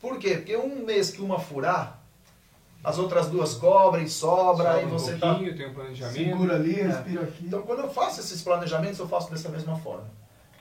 Por 0.00 0.18
quê? 0.18 0.36
Porque 0.36 0.56
um 0.56 0.84
mês 0.84 1.10
que 1.10 1.22
uma 1.22 1.38
furar, 1.38 1.99
as 2.82 2.98
outras 2.98 3.28
duas 3.28 3.54
cobrem, 3.54 4.08
sobra, 4.08 4.72
Sobra 4.72 4.82
e 4.82 4.86
um 4.86 4.88
você 4.90 5.16
tá... 5.16 5.30
pouquinho, 5.30 5.56
tem 5.56 5.68
um 5.68 5.74
planejamento. 5.74 6.14
Segura 6.14 6.54
ali, 6.54 6.72
respira 6.72 7.22
aqui. 7.22 7.44
Então, 7.46 7.62
quando 7.62 7.80
eu 7.80 7.90
faço 7.90 8.20
esses 8.20 8.40
planejamentos, 8.42 8.98
eu 8.98 9.08
faço 9.08 9.30
dessa 9.30 9.48
mesma 9.48 9.76
forma. 9.78 10.08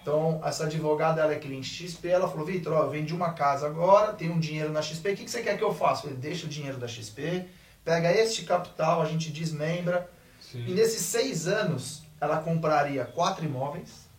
Então, 0.01 0.41
essa 0.43 0.65
advogada, 0.65 1.21
ela 1.21 1.33
é 1.33 1.37
cliente 1.37 1.69
XP, 1.69 2.07
ela 2.07 2.27
falou, 2.27 2.45
Vitor, 2.45 2.73
ó, 2.73 2.83
eu 2.83 2.89
vendi 2.89 3.13
uma 3.13 3.33
casa 3.33 3.67
agora, 3.67 4.13
tem 4.13 4.29
um 4.29 4.39
dinheiro 4.39 4.71
na 4.71 4.81
XP, 4.81 5.11
o 5.11 5.15
que, 5.15 5.23
que 5.25 5.31
você 5.31 5.41
quer 5.41 5.57
que 5.57 5.63
eu 5.63 5.73
faça? 5.73 6.07
Eu 6.07 6.11
falei, 6.11 6.17
deixa 6.17 6.45
o 6.45 6.49
dinheiro 6.49 6.77
da 6.77 6.87
XP, 6.87 7.45
pega 7.83 8.11
este 8.11 8.43
capital, 8.43 9.01
a 9.01 9.05
gente 9.05 9.29
desmembra, 9.29 10.09
Sim. 10.39 10.65
e 10.67 10.71
nesses 10.71 11.01
seis 11.01 11.47
anos, 11.47 12.03
ela 12.19 12.37
compraria 12.37 13.05
quatro 13.05 13.45
imóveis, 13.45 14.09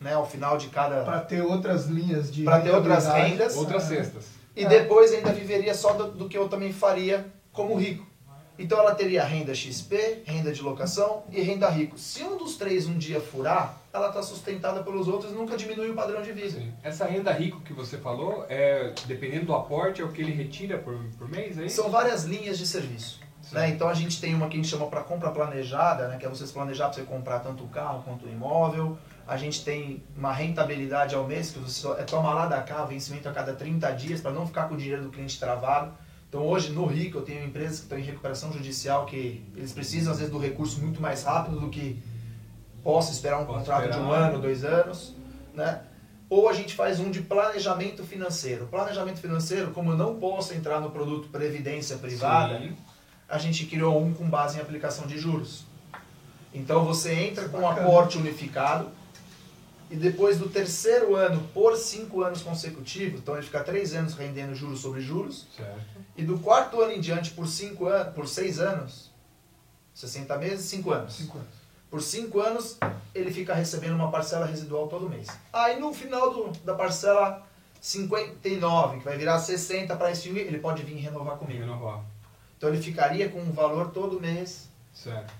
né, 0.00 0.14
ao 0.14 0.26
final 0.26 0.56
de 0.56 0.68
cada... 0.68 1.04
Para 1.04 1.20
ter 1.20 1.42
outras 1.42 1.86
linhas 1.86 2.32
de 2.32 2.42
Para 2.42 2.60
ter 2.60 2.70
outras 2.70 3.06
rendas. 3.06 3.56
Outras 3.56 3.82
cestas. 3.84 4.39
E 4.54 4.66
depois 4.66 5.12
ainda 5.12 5.32
viveria 5.32 5.74
só 5.74 5.92
do, 5.92 6.10
do 6.12 6.28
que 6.28 6.36
eu 6.36 6.48
também 6.48 6.72
faria 6.72 7.26
como 7.52 7.76
rico. 7.76 8.10
Então 8.58 8.78
ela 8.78 8.94
teria 8.94 9.24
renda 9.24 9.54
XP, 9.54 10.22
renda 10.26 10.52
de 10.52 10.60
locação 10.60 11.22
e 11.30 11.40
renda 11.40 11.68
rico. 11.70 11.98
Se 11.98 12.22
um 12.22 12.36
dos 12.36 12.56
três 12.56 12.86
um 12.86 12.98
dia 12.98 13.18
furar, 13.18 13.80
ela 13.90 14.08
está 14.08 14.22
sustentada 14.22 14.82
pelos 14.82 15.08
outros 15.08 15.32
e 15.32 15.34
nunca 15.34 15.56
diminui 15.56 15.88
o 15.88 15.94
padrão 15.94 16.20
de 16.20 16.30
vida. 16.32 16.50
Sim. 16.50 16.70
Essa 16.82 17.06
renda 17.06 17.32
rico 17.32 17.60
que 17.62 17.72
você 17.72 17.96
falou, 17.96 18.44
é, 18.50 18.92
dependendo 19.06 19.46
do 19.46 19.54
aporte, 19.54 20.02
é 20.02 20.04
o 20.04 20.12
que 20.12 20.20
ele 20.20 20.32
retira 20.32 20.76
por, 20.76 20.94
por 21.16 21.26
mês, 21.26 21.58
é 21.58 21.64
isso? 21.64 21.76
São 21.76 21.90
várias 21.90 22.24
linhas 22.24 22.58
de 22.58 22.66
serviço. 22.66 23.20
Né? 23.50 23.70
Então 23.70 23.88
a 23.88 23.94
gente 23.94 24.20
tem 24.20 24.34
uma 24.34 24.46
que 24.46 24.54
a 24.54 24.56
gente 24.56 24.68
chama 24.68 24.86
para 24.86 25.02
compra 25.02 25.30
planejada, 25.30 26.08
né? 26.08 26.18
que 26.18 26.26
é 26.26 26.28
você 26.28 26.46
se 26.46 26.52
planejar 26.52 26.84
para 26.84 26.94
você 26.94 27.02
comprar 27.02 27.40
tanto 27.40 27.64
o 27.64 27.68
carro 27.68 28.02
quanto 28.04 28.26
o 28.26 28.28
imóvel. 28.28 28.98
A 29.30 29.36
gente 29.36 29.64
tem 29.64 30.02
uma 30.16 30.32
rentabilidade 30.32 31.14
ao 31.14 31.24
mês, 31.24 31.52
que 31.52 31.60
você 31.60 31.86
é 31.90 32.02
toma 32.02 32.34
lá 32.34 32.46
da 32.46 32.60
cá, 32.62 32.84
vencimento 32.84 33.28
a 33.28 33.32
cada 33.32 33.52
30 33.52 33.88
dias, 33.92 34.20
para 34.20 34.32
não 34.32 34.44
ficar 34.44 34.64
com 34.64 34.74
o 34.74 34.76
dinheiro 34.76 35.04
do 35.04 35.08
cliente 35.08 35.38
travado. 35.38 35.92
Então 36.28 36.44
hoje 36.44 36.72
no 36.72 36.84
RICO 36.84 37.18
eu 37.18 37.22
tenho 37.22 37.44
empresas 37.44 37.76
que 37.76 37.84
estão 37.84 37.96
em 37.96 38.02
recuperação 38.02 38.52
judicial 38.52 39.06
que 39.06 39.46
eles 39.54 39.72
precisam 39.72 40.12
às 40.12 40.18
vezes 40.18 40.32
do 40.32 40.38
recurso 40.40 40.80
muito 40.80 41.00
mais 41.00 41.22
rápido 41.22 41.60
do 41.60 41.68
que 41.68 42.02
possa 42.82 43.12
esperar 43.12 43.38
um 43.38 43.44
contrato 43.46 43.88
de 43.88 43.98
um 43.98 44.08
esperar. 44.08 44.30
ano, 44.30 44.40
dois 44.40 44.64
anos, 44.64 45.14
né? 45.54 45.80
Ou 46.28 46.48
a 46.48 46.52
gente 46.52 46.74
faz 46.74 46.98
um 46.98 47.08
de 47.08 47.22
planejamento 47.22 48.02
financeiro. 48.02 48.66
Planejamento 48.66 49.20
financeiro, 49.20 49.70
como 49.70 49.92
eu 49.92 49.96
não 49.96 50.16
posso 50.16 50.52
entrar 50.54 50.80
no 50.80 50.90
produto 50.90 51.28
previdência 51.28 51.96
privada, 51.98 52.58
Sim. 52.58 52.76
a 53.28 53.38
gente 53.38 53.64
criou 53.66 54.02
um 54.02 54.12
com 54.12 54.28
base 54.28 54.58
em 54.58 54.60
aplicação 54.60 55.06
de 55.06 55.16
juros. 55.16 55.64
Então 56.52 56.84
você 56.84 57.14
entra 57.14 57.48
com 57.48 57.58
um 57.58 57.68
aporte 57.68 58.18
unificado 58.18 58.98
e 59.90 59.96
depois 59.96 60.38
do 60.38 60.48
terceiro 60.48 61.16
ano, 61.16 61.42
por 61.52 61.76
cinco 61.76 62.22
anos 62.22 62.40
consecutivos, 62.42 63.18
então 63.20 63.34
ele 63.34 63.44
fica 63.44 63.62
três 63.64 63.92
anos 63.94 64.14
rendendo 64.14 64.54
juros 64.54 64.80
sobre 64.80 65.00
juros, 65.00 65.46
Certo. 65.56 65.80
e 66.16 66.22
do 66.22 66.38
quarto 66.38 66.80
ano 66.80 66.92
em 66.92 67.00
diante 67.00 67.32
por 67.32 67.48
cinco 67.48 67.86
anos, 67.86 68.14
por 68.14 68.28
seis 68.28 68.60
anos, 68.60 69.10
60 69.92 70.38
meses, 70.38 70.64
cinco 70.66 70.92
anos. 70.92 71.14
Cinco 71.14 71.36
anos. 71.38 71.50
Por 71.90 72.00
cinco 72.00 72.40
anos, 72.40 72.78
ele 73.12 73.32
fica 73.32 73.52
recebendo 73.52 73.94
uma 73.96 74.10
parcela 74.12 74.46
residual 74.46 74.86
todo 74.86 75.10
mês. 75.10 75.26
Aí 75.52 75.78
no 75.80 75.92
final 75.92 76.32
do, 76.32 76.52
da 76.64 76.74
parcela 76.74 77.44
59, 77.80 78.98
que 78.98 79.04
vai 79.04 79.18
virar 79.18 79.38
60 79.40 79.96
para 79.96 80.12
extinguir, 80.12 80.42
ele 80.42 80.58
pode 80.58 80.82
vir 80.84 80.94
renovar 80.96 81.36
Comigo 81.36 81.58
comigo. 81.58 81.64
renovar. 81.64 82.04
Então 82.56 82.68
ele 82.68 82.80
ficaria 82.80 83.28
com 83.28 83.40
um 83.40 83.50
valor 83.50 83.90
todo 83.90 84.20
mês. 84.20 84.68
Certo. 84.94 85.32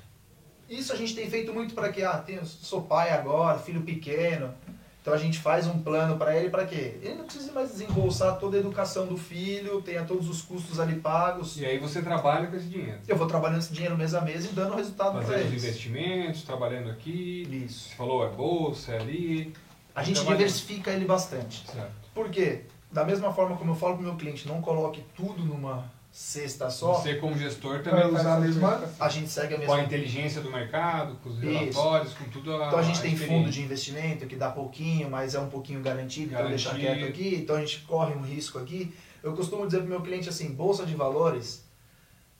Isso 0.70 0.92
a 0.92 0.96
gente 0.96 1.16
tem 1.16 1.28
feito 1.28 1.52
muito 1.52 1.74
para 1.74 1.90
que, 1.90 2.02
ah, 2.02 2.16
tenho, 2.18 2.46
sou 2.46 2.82
pai 2.82 3.10
agora, 3.10 3.58
filho 3.58 3.82
pequeno. 3.82 4.54
Então 5.02 5.14
a 5.14 5.16
gente 5.16 5.38
faz 5.38 5.66
um 5.66 5.82
plano 5.82 6.16
para 6.16 6.36
ele 6.36 6.50
para 6.50 6.66
quê? 6.66 6.98
Ele 7.02 7.14
não 7.14 7.24
precisa 7.24 7.50
mais 7.52 7.70
desembolsar 7.70 8.38
toda 8.38 8.56
a 8.56 8.60
educação 8.60 9.06
do 9.06 9.16
filho, 9.16 9.80
tenha 9.80 10.04
todos 10.04 10.28
os 10.28 10.42
custos 10.42 10.78
ali 10.78 10.96
pagos. 10.96 11.56
E 11.58 11.64
aí 11.64 11.78
você 11.78 12.02
trabalha 12.02 12.46
com 12.48 12.56
esse 12.56 12.66
dinheiro. 12.66 12.98
Eu 13.08 13.16
vou 13.16 13.26
trabalhando 13.26 13.60
esse 13.60 13.72
dinheiro 13.72 13.96
mês 13.96 14.14
a 14.14 14.20
mês 14.20 14.44
e 14.44 14.48
dando 14.48 14.76
resultado 14.76 15.12
para 15.12 15.22
Fazendo 15.22 15.46
eles. 15.46 15.64
investimentos, 15.64 16.42
trabalhando 16.42 16.90
aqui. 16.90 17.48
Isso. 17.64 17.88
Você 17.88 17.94
falou, 17.96 18.24
é 18.24 18.28
bolsa, 18.28 18.92
é 18.92 19.00
ali. 19.00 19.54
A 19.94 20.04
gente 20.04 20.24
diversifica 20.24 20.90
ele 20.90 21.06
bastante. 21.06 21.66
Certo. 21.66 21.90
Por 22.14 22.28
quê? 22.28 22.64
Da 22.92 23.04
mesma 23.04 23.32
forma 23.32 23.56
como 23.56 23.70
eu 23.70 23.76
falo 23.76 23.94
pro 23.94 24.04
meu 24.04 24.16
cliente, 24.16 24.46
não 24.46 24.60
coloque 24.60 25.02
tudo 25.16 25.42
numa 25.42 25.90
cesta 26.12 26.68
só, 26.70 26.94
Você 26.94 27.14
como 27.16 27.36
gestor 27.38 27.82
também 27.82 28.00
Vai 28.10 28.20
usar 28.20 28.36
a 28.36 28.40
mesma- 28.40 28.84
a 28.98 29.08
gente 29.08 29.28
segue 29.28 29.54
a 29.54 29.56
Com 29.58 29.64
a 29.64 29.76
mesma 29.76 29.82
inteligência 29.84 30.40
do 30.40 30.50
mercado, 30.50 31.16
com 31.22 31.28
os 31.30 31.36
Isso. 31.36 31.46
relatórios, 31.48 32.14
com 32.14 32.24
tudo 32.24 32.52
a 32.60 32.66
Então 32.66 32.78
a 32.78 32.82
gente 32.82 33.00
tem 33.00 33.12
experiência. 33.12 33.38
fundo 33.42 33.50
de 33.50 33.62
investimento 33.62 34.26
que 34.26 34.34
dá 34.36 34.50
pouquinho, 34.50 35.08
mas 35.08 35.34
é 35.34 35.38
um 35.40 35.48
pouquinho 35.48 35.80
garantido, 35.80 36.32
então 36.34 36.48
deixa 36.48 36.70
Garantido. 36.70 36.94
quieto 36.96 37.08
aqui, 37.10 37.34
então 37.36 37.56
a 37.56 37.60
gente 37.60 37.80
corre 37.82 38.12
um 38.14 38.22
risco 38.22 38.58
aqui. 38.58 38.92
Eu 39.22 39.34
costumo 39.34 39.66
dizer 39.66 39.78
pro 39.80 39.88
meu 39.88 40.00
cliente 40.00 40.28
assim, 40.28 40.52
bolsa 40.52 40.84
de 40.84 40.94
valores, 40.94 41.64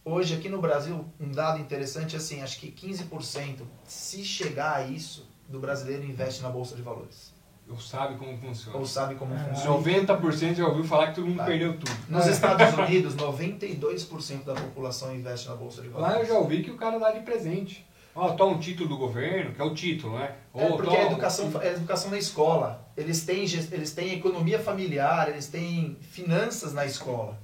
hoje 0.04 0.34
aqui 0.34 0.48
no 0.48 0.60
Brasil, 0.60 1.04
um 1.20 1.30
dado 1.30 1.60
interessante 1.60 2.14
é 2.16 2.18
assim, 2.18 2.42
acho 2.42 2.58
que 2.58 2.70
15%, 2.72 3.62
se 3.84 4.24
chegar 4.24 4.76
a 4.76 4.82
isso, 4.86 5.28
do 5.48 5.60
brasileiro 5.60 6.04
investe 6.04 6.42
na 6.42 6.48
bolsa 6.48 6.74
de 6.74 6.82
valores. 6.82 7.32
Ou 7.70 7.78
sabe 7.78 8.16
como 8.16 8.36
funciona. 8.36 8.76
Ou 8.78 8.84
sabe 8.84 9.14
como 9.14 9.34
Caralho. 9.34 9.54
funciona. 9.54 9.78
90% 9.78 10.54
já 10.56 10.66
ouviu 10.66 10.84
falar 10.84 11.08
que 11.08 11.14
todo 11.14 11.26
mundo 11.26 11.36
Vai. 11.36 11.46
perdeu 11.46 11.72
tudo. 11.78 11.92
Nos 12.08 12.26
É. 12.26 12.30
Estados 12.32 12.74
Unidos, 12.78 13.14
92% 13.14 14.44
da 14.44 14.54
população 14.54 15.14
investe 15.14 15.48
na 15.48 15.54
bolsa 15.54 15.80
de 15.82 15.88
valores. 15.88 16.14
Lá 16.14 16.20
eu 16.20 16.26
já 16.26 16.34
ouvi 16.34 16.62
que 16.62 16.70
o 16.70 16.76
cara 16.76 16.98
dá 16.98 17.10
de 17.12 17.20
presente. 17.20 17.86
Ó, 18.14 18.30
toma 18.32 18.56
um 18.56 18.58
título 18.58 18.88
do 18.88 18.96
governo, 18.96 19.54
que 19.54 19.60
é 19.62 19.64
o 19.64 19.72
título, 19.72 20.18
né? 20.18 20.34
É 20.52 20.64
Ou 20.64 20.76
porque 20.76 20.90
toma- 20.90 20.98
a 20.98 21.06
educação 21.06 21.50
é 21.62 21.68
a 21.68 21.72
educação 21.72 22.10
na 22.10 22.18
escola. 22.18 22.84
Eles 22.96 23.24
têm, 23.24 23.44
eles 23.70 23.92
têm 23.92 24.14
economia 24.14 24.58
familiar, 24.58 25.28
eles 25.28 25.46
têm 25.46 25.96
finanças 26.00 26.72
na 26.74 26.84
escola. 26.84 27.38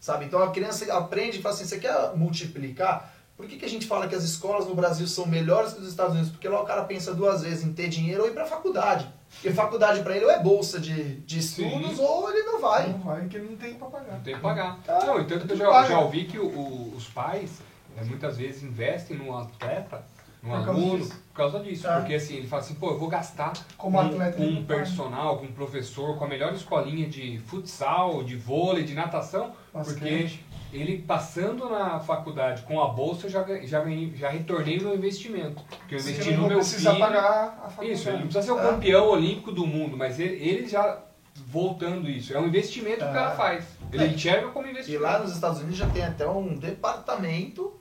Sabe? 0.00 0.24
Então 0.24 0.42
a 0.42 0.50
criança 0.50 0.92
aprende 0.92 1.38
e 1.38 1.42
fala 1.42 1.54
assim: 1.54 1.64
você 1.64 1.78
quer 1.78 2.16
multiplicar? 2.16 3.14
Por 3.36 3.46
que, 3.46 3.56
que 3.56 3.64
a 3.64 3.68
gente 3.68 3.86
fala 3.86 4.08
que 4.08 4.14
as 4.14 4.24
escolas 4.24 4.66
no 4.66 4.74
Brasil 4.74 5.06
são 5.06 5.26
melhores 5.26 5.72
que 5.74 5.80
os 5.80 5.88
Estados 5.88 6.12
Unidos? 6.14 6.30
Porque 6.32 6.48
lá 6.48 6.60
o 6.60 6.66
cara 6.66 6.84
pensa 6.84 7.14
duas 7.14 7.42
vezes 7.42 7.64
em 7.64 7.72
ter 7.72 7.88
dinheiro 7.88 8.22
ou 8.22 8.28
ir 8.28 8.32
para 8.32 8.44
faculdade. 8.46 9.06
Porque 9.30 9.50
faculdade 9.52 10.02
para 10.02 10.16
ele 10.16 10.24
ou 10.24 10.30
é 10.30 10.42
bolsa 10.42 10.78
de, 10.80 11.16
de 11.20 11.42
Sim. 11.42 11.66
estudos 11.66 11.98
ou 11.98 12.30
ele 12.30 12.42
não 12.42 12.60
vai. 12.60 12.88
Não 12.88 12.98
vai 12.98 13.26
que 13.28 13.36
ele 13.36 13.50
não 13.50 13.56
tem 13.56 13.74
pra 13.74 13.88
pagar. 13.88 14.12
Não 14.14 14.20
tem 14.20 14.34
que 14.34 14.40
pagar. 14.40 14.78
Tá. 14.84 15.04
Não, 15.06 15.20
e 15.20 15.24
tanto 15.24 15.46
que 15.46 15.52
eu 15.52 15.56
já, 15.56 15.84
já 15.86 15.98
ouvi 16.00 16.24
que 16.24 16.38
o- 16.38 16.46
o- 16.48 16.94
os 16.96 17.06
pais 17.08 17.60
eh, 17.96 18.04
muitas 18.04 18.36
vezes 18.36 18.62
investem 18.62 19.16
num 19.16 19.36
atleta, 19.36 20.04
num 20.42 20.50
Por 20.50 20.64
causa 20.64 20.70
aluno, 20.80 20.98
disso. 20.98 21.22
por 21.28 21.36
causa 21.36 21.60
disso. 21.60 21.86
É. 21.86 21.96
Porque 22.00 22.14
assim, 22.14 22.36
ele 22.36 22.48
fala 22.48 22.62
assim, 22.62 22.74
pô, 22.74 22.90
eu 22.90 22.98
vou 22.98 23.08
gastar 23.08 23.52
Como 23.78 23.98
com, 23.98 24.04
atleta, 24.04 24.36
com 24.36 24.44
um 24.44 24.64
personal, 24.64 25.38
com 25.38 25.44
um 25.46 25.52
professor, 25.52 26.18
com 26.18 26.24
a 26.24 26.28
melhor 26.28 26.52
escolinha 26.52 27.08
de 27.08 27.38
futsal, 27.46 28.22
de 28.24 28.36
vôlei, 28.36 28.82
de 28.84 28.94
natação, 28.94 29.52
porque. 29.72 30.38
Ele 30.72 30.98
passando 31.02 31.68
na 31.68 31.98
faculdade 32.00 32.62
com 32.62 32.80
a 32.80 32.88
bolsa, 32.88 33.26
eu 33.26 33.30
já, 33.30 33.44
já, 33.66 33.84
já 34.14 34.28
retornei 34.30 34.78
no 34.78 34.94
investimento. 34.94 35.62
Porque 35.78 35.94
eu 35.96 35.98
investi 36.00 36.32
no 36.32 36.46
meu 36.46 36.58
precisa 36.58 36.90
filho. 36.90 37.04
pagar 37.04 37.60
a 37.64 37.68
faculdade. 37.68 37.92
Isso, 37.92 38.08
ele 38.08 38.18
não 38.18 38.24
precisa 38.28 38.42
ser 38.46 38.52
o 38.52 38.58
É. 38.60 38.70
campeão 38.70 39.08
olímpico 39.08 39.50
do 39.52 39.66
mundo, 39.66 39.96
mas 39.96 40.18
ele, 40.20 40.34
ele 40.36 40.68
já 40.68 41.02
voltando 41.46 42.08
isso. 42.08 42.32
É 42.34 42.38
um 42.38 42.46
investimento 42.46 42.98
que 42.98 43.04
o 43.10 43.12
cara 43.12 43.32
É. 43.32 43.36
faz. 43.36 43.64
Ele 43.92 44.04
É. 44.04 44.06
enxerga 44.08 44.48
como 44.48 44.66
E 44.66 44.70
investimento. 44.70 45.02
lá 45.02 45.18
nos 45.18 45.32
Estados 45.32 45.58
Unidos 45.58 45.76
já 45.78 45.88
tem 45.88 46.04
até 46.04 46.28
um 46.28 46.54
departamento, 46.54 47.74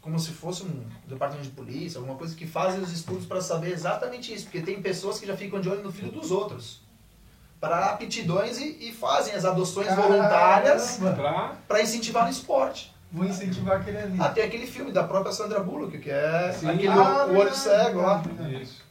como 0.00 0.18
se 0.18 0.30
fosse 0.30 0.62
um 0.62 0.84
departamento 1.06 1.48
de 1.48 1.54
polícia, 1.54 1.98
alguma 1.98 2.16
coisa 2.16 2.34
que 2.36 2.46
fazem 2.46 2.80
os 2.80 2.92
estudos 2.92 3.26
para 3.26 3.40
saber 3.40 3.72
exatamente 3.72 4.32
isso. 4.32 4.44
Porque 4.44 4.60
tem 4.60 4.80
pessoas 4.80 5.18
que 5.18 5.26
já 5.26 5.36
ficam 5.36 5.60
de 5.60 5.68
olho 5.68 5.82
no 5.82 5.90
filho 5.92 6.12
dos 6.12 6.30
outros. 6.30 6.82
Para 7.60 7.86
aptidões 7.86 8.58
e, 8.58 8.88
e 8.88 8.92
fazem 8.92 9.34
as 9.34 9.44
adoções 9.44 9.88
Caramba. 9.88 10.08
voluntárias 10.08 11.00
para 11.66 11.82
incentivar 11.82 12.24
no 12.24 12.30
esporte. 12.30 12.94
Vou 13.10 13.24
incentivar 13.24 13.80
aquele 13.80 13.98
ali. 13.98 14.16
Ah, 14.20 14.28
tem 14.28 14.44
aquele 14.44 14.66
filme 14.66 14.92
da 14.92 15.02
própria 15.02 15.32
Sandra 15.32 15.60
Bullock, 15.60 15.98
que 15.98 16.10
é 16.10 16.52
Sim. 16.52 16.68
aquele 16.70 16.88
Ah, 16.88 17.26
o 17.26 17.36
olho 17.36 17.54
cego 17.54 18.02
lá. 18.02 18.22
Isso. 18.60 18.86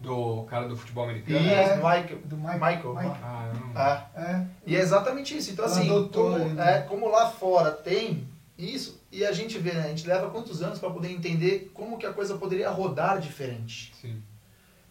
Do 0.00 0.42
cara 0.50 0.66
do 0.66 0.76
futebol 0.76 1.04
americano. 1.04 1.38
E 1.38 1.48
É. 1.50 1.76
Michael. 1.76 2.18
Do 2.24 2.36
Michael. 2.36 2.58
Michael. 2.58 2.94
Michael. 2.94 3.16
Ah, 3.22 3.52
não... 3.54 3.80
É. 3.80 4.06
É. 4.16 4.46
E 4.66 4.76
é 4.76 4.80
exatamente 4.80 5.36
isso. 5.36 5.52
Então, 5.52 5.64
assim, 5.64 5.82
adotou 5.88 6.38
como, 6.38 6.60
é, 6.60 6.80
como 6.80 7.08
lá 7.08 7.30
fora 7.30 7.70
tem 7.70 8.26
isso, 8.58 9.00
e 9.12 9.24
a 9.24 9.32
gente 9.32 9.58
vê, 9.58 9.72
né, 9.72 9.84
a 9.84 9.88
gente 9.88 10.06
leva 10.06 10.30
quantos 10.30 10.62
anos 10.62 10.78
para 10.78 10.90
poder 10.90 11.10
entender 11.12 11.70
como 11.74 11.98
que 11.98 12.06
a 12.06 12.12
coisa 12.12 12.36
poderia 12.36 12.70
rodar 12.70 13.18
diferente. 13.20 13.92
Sim. 14.00 14.20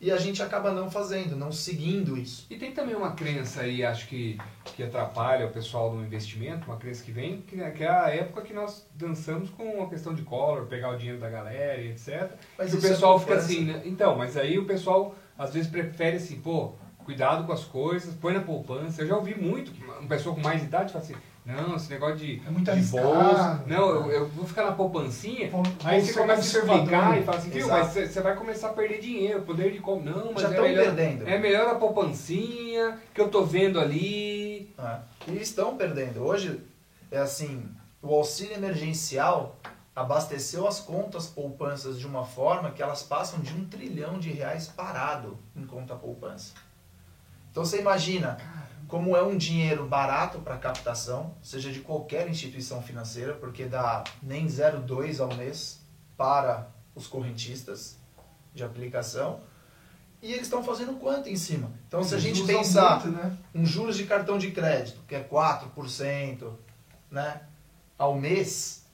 E 0.01 0.11
a 0.11 0.17
gente 0.17 0.41
acaba 0.41 0.71
não 0.71 0.89
fazendo, 0.89 1.35
não 1.35 1.51
seguindo 1.51 2.17
isso. 2.17 2.47
E 2.49 2.57
tem 2.57 2.71
também 2.71 2.95
uma 2.95 3.11
crença 3.11 3.61
aí, 3.61 3.85
acho 3.85 4.07
que, 4.07 4.35
que 4.75 4.81
atrapalha 4.81 5.45
o 5.45 5.51
pessoal 5.51 5.93
no 5.93 6.03
investimento, 6.03 6.65
uma 6.65 6.77
crença 6.77 7.03
que 7.03 7.11
vem, 7.11 7.41
que 7.41 7.61
é, 7.61 7.69
que 7.69 7.83
é 7.83 7.87
a 7.87 8.09
época 8.09 8.41
que 8.41 8.51
nós 8.51 8.89
dançamos 8.95 9.51
com 9.51 9.83
a 9.83 9.87
questão 9.87 10.15
de 10.15 10.23
collar, 10.23 10.65
pegar 10.65 10.89
o 10.89 10.97
dinheiro 10.97 11.19
da 11.19 11.29
galera 11.29 11.79
e 11.79 11.91
etc. 11.91 12.31
Mas 12.57 12.73
e 12.73 12.77
o 12.77 12.79
é 12.79 12.81
pessoal 12.81 13.19
fica 13.19 13.33
poupança. 13.33 13.53
assim, 13.53 13.65
né? 13.65 13.83
Então, 13.85 14.17
mas 14.17 14.35
aí 14.35 14.57
o 14.57 14.65
pessoal 14.65 15.15
às 15.37 15.53
vezes 15.53 15.69
prefere 15.69 16.17
assim, 16.17 16.41
pô, 16.41 16.73
cuidado 17.05 17.45
com 17.45 17.53
as 17.53 17.63
coisas, 17.63 18.15
põe 18.15 18.33
na 18.33 18.41
poupança. 18.41 19.03
Eu 19.03 19.07
já 19.07 19.15
ouvi 19.15 19.35
muito, 19.35 19.71
uma 19.99 20.07
pessoa 20.07 20.33
com 20.33 20.41
mais 20.41 20.63
idade 20.63 20.93
fala 20.93 21.05
assim, 21.05 21.15
não, 21.43 21.75
esse 21.75 21.89
negócio 21.89 22.17
de, 22.17 22.41
É 22.45 22.51
muito 22.51 22.71
de 22.71 22.81
bolsa, 22.83 23.63
não, 23.65 23.89
eu, 23.89 24.11
eu 24.11 24.27
vou 24.29 24.45
ficar 24.45 24.63
na 24.63 24.73
poupancinha. 24.73 25.49
Aí 25.83 25.99
você 25.99 26.13
começa 26.13 26.41
a 26.41 26.61
explicar 26.61 27.19
e 27.19 27.23
fala 27.23 27.37
assim, 27.37 27.49
viu, 27.49 27.67
mas 27.67 27.87
você 27.87 28.21
vai 28.21 28.35
começar 28.35 28.69
a 28.69 28.73
perder 28.73 28.99
dinheiro, 28.99 29.41
poder 29.41 29.71
de 29.71 29.79
compra. 29.79 30.11
Não, 30.11 30.33
mas 30.33 30.43
Já 30.43 30.47
é 30.49 30.51
estão 30.51 30.63
melhor, 30.63 30.85
perdendo. 30.85 31.27
é 31.27 31.39
melhor 31.39 31.69
a 31.69 31.75
poupancinha 31.75 32.99
que 33.13 33.19
eu 33.19 33.29
tô 33.29 33.43
vendo 33.43 33.79
ali. 33.79 34.73
É. 34.77 34.99
E 35.27 35.41
estão 35.41 35.75
perdendo. 35.75 36.21
Hoje, 36.23 36.61
é 37.09 37.17
assim, 37.17 37.65
o 38.01 38.13
auxílio 38.13 38.55
emergencial 38.55 39.57
abasteceu 39.95 40.67
as 40.67 40.79
contas 40.79 41.27
poupanças 41.27 41.99
de 41.99 42.05
uma 42.07 42.23
forma 42.23 42.71
que 42.71 42.81
elas 42.81 43.03
passam 43.03 43.39
de 43.39 43.53
um 43.53 43.65
trilhão 43.65 44.19
de 44.19 44.29
reais 44.31 44.67
parado 44.67 45.37
em 45.55 45.65
conta 45.65 45.95
poupança. 45.95 46.53
Então 47.51 47.65
você 47.65 47.79
imagina 47.79 48.37
como 48.91 49.15
é 49.15 49.23
um 49.23 49.37
dinheiro 49.37 49.87
barato 49.87 50.39
para 50.39 50.57
captação, 50.57 51.33
seja 51.41 51.71
de 51.71 51.79
qualquer 51.79 52.29
instituição 52.29 52.83
financeira, 52.83 53.33
porque 53.33 53.63
dá 53.63 54.03
nem 54.21 54.47
0,2 54.47 55.21
ao 55.21 55.33
mês 55.33 55.79
para 56.17 56.67
os 56.93 57.07
correntistas 57.07 57.97
de 58.53 58.65
aplicação. 58.65 59.39
E 60.21 60.33
eles 60.33 60.43
estão 60.43 60.61
fazendo 60.61 60.99
quanto 60.99 61.29
em 61.29 61.37
cima? 61.37 61.71
Então, 61.87 62.03
se 62.03 62.13
a 62.13 62.19
gente 62.19 62.43
pensar 62.43 63.05
muito, 63.05 63.17
né? 63.17 63.37
um 63.55 63.65
juros 63.65 63.95
de 63.95 64.03
cartão 64.03 64.37
de 64.37 64.51
crédito, 64.51 64.99
que 65.07 65.15
é 65.15 65.23
4%, 65.23 66.51
né, 67.09 67.43
ao 67.97 68.13
mês, 68.19 68.85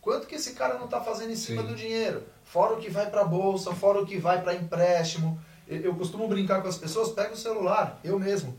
quanto 0.00 0.28
que 0.28 0.36
esse 0.36 0.52
cara 0.52 0.74
não 0.78 0.84
está 0.84 1.00
fazendo 1.00 1.32
em 1.32 1.36
cima 1.36 1.62
Sim. 1.62 1.68
do 1.68 1.74
dinheiro? 1.74 2.22
Fora 2.44 2.74
o 2.74 2.78
que 2.78 2.88
vai 2.88 3.10
para 3.10 3.24
bolsa, 3.24 3.74
fora 3.74 4.00
o 4.00 4.06
que 4.06 4.16
vai 4.16 4.40
para 4.40 4.54
empréstimo. 4.54 5.42
Eu, 5.70 5.94
costumo 5.94 6.26
brincar 6.26 6.60
com 6.60 6.68
as 6.68 6.76
pessoas, 6.76 7.10
pega 7.10 7.32
o 7.32 7.36
celular, 7.36 8.00
eu 8.02 8.18
mesmo, 8.18 8.58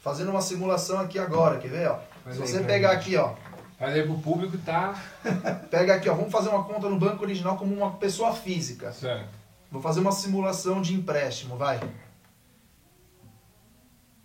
fazendo 0.00 0.30
uma 0.30 0.42
simulação 0.42 1.00
aqui 1.00 1.18
agora, 1.18 1.58
quer 1.58 1.70
ver? 1.70 1.88
Ó? 1.88 1.98
Se 2.30 2.42
aí 2.42 2.48
você 2.48 2.60
pegar 2.60 2.90
aqui, 2.90 3.16
ó, 3.16 3.34
Mas 3.80 3.94
aí 3.94 4.02
pro 4.02 4.18
público 4.18 4.58
tá 4.58 4.94
pega 5.70 5.94
aqui, 5.94 6.08
ó, 6.10 6.14
vamos 6.14 6.30
fazer 6.30 6.50
uma 6.50 6.62
conta 6.64 6.86
no 6.88 6.98
banco 6.98 7.24
original 7.24 7.56
como 7.56 7.74
uma 7.74 7.92
pessoa 7.92 8.34
física. 8.34 8.92
certo. 8.92 9.40
Vou 9.72 9.80
fazer 9.80 10.00
uma 10.00 10.12
simulação 10.12 10.82
de 10.82 10.94
empréstimo, 10.94 11.56
vai. 11.56 11.80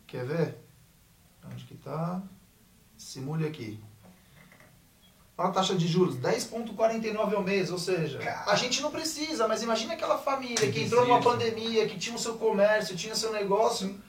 Quer 0.07 0.25
ver? 0.25 0.57
Onde 1.51 1.63
que 1.65 1.75
tá? 1.75 2.21
Simule 2.97 3.47
aqui. 3.47 3.79
A 5.37 5.49
taxa 5.49 5.75
de 5.75 5.87
juros 5.87 6.15
10,49 6.17 7.33
ao 7.35 7.43
mês, 7.43 7.69
ou 7.71 7.77
seja, 7.77 8.19
a 8.47 8.55
gente 8.55 8.81
não 8.81 8.89
precisa, 8.89 9.47
mas 9.47 9.61
imagina 9.61 9.93
aquela 9.93 10.17
família 10.17 10.55
que 10.71 10.81
entrou 10.81 11.05
numa 11.05 11.19
pandemia, 11.21 11.87
que 11.87 11.97
tinha 11.97 12.15
o 12.15 12.19
seu 12.19 12.35
comércio, 12.35 12.95
tinha 12.95 13.15
seu 13.15 13.31
negócio, 13.33 13.99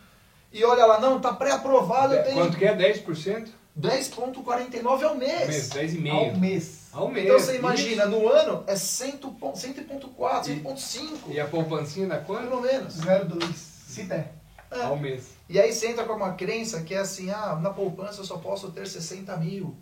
e 0.52 0.64
olha 0.64 0.86
lá, 0.86 1.00
não, 1.00 1.20
tá 1.20 1.32
pré-aprovado, 1.32 2.14
tenho 2.22 2.36
Quanto 2.36 2.56
que 2.56 2.64
é? 2.64 2.76
10%? 2.76 3.48
10,49 3.78 5.02
ao 5.04 5.14
mês. 5.16 5.48
Mês, 5.48 5.70
Ao 5.72 5.78
10,5%. 5.82 6.38
mês. 6.38 6.88
Ao 6.92 7.08
mês. 7.10 7.26
Então 7.26 7.38
você 7.38 7.56
imagina, 7.58 8.06
no 8.06 8.28
ano 8.28 8.64
é 8.66 8.74
100 8.76 9.12
pon- 9.18 9.52
100,4, 9.54 10.50
E- 10.50 10.60
100,5, 10.62 11.30
E 11.32 11.40
a 11.40 11.46
poupancinha 11.46 12.06
da 12.06 12.18
quanto? 12.18 12.48
pelo 12.48 12.60
menos. 12.62 12.94
0,2. 12.94 13.54
Se 13.86 14.04
der. 14.04 14.32
É. 14.70 14.82
Ao 14.82 14.96
mês. 14.96 15.28
E 15.48 15.60
aí 15.60 15.72
você 15.72 15.88
entra 15.88 16.04
com 16.04 16.14
uma 16.14 16.32
crença 16.32 16.82
que 16.82 16.94
é 16.94 16.98
assim, 16.98 17.30
ah, 17.30 17.56
na 17.60 17.70
poupança 17.70 18.20
eu 18.20 18.24
só 18.24 18.38
posso 18.38 18.70
ter 18.70 18.86
60 18.86 19.36
mil. 19.36 19.76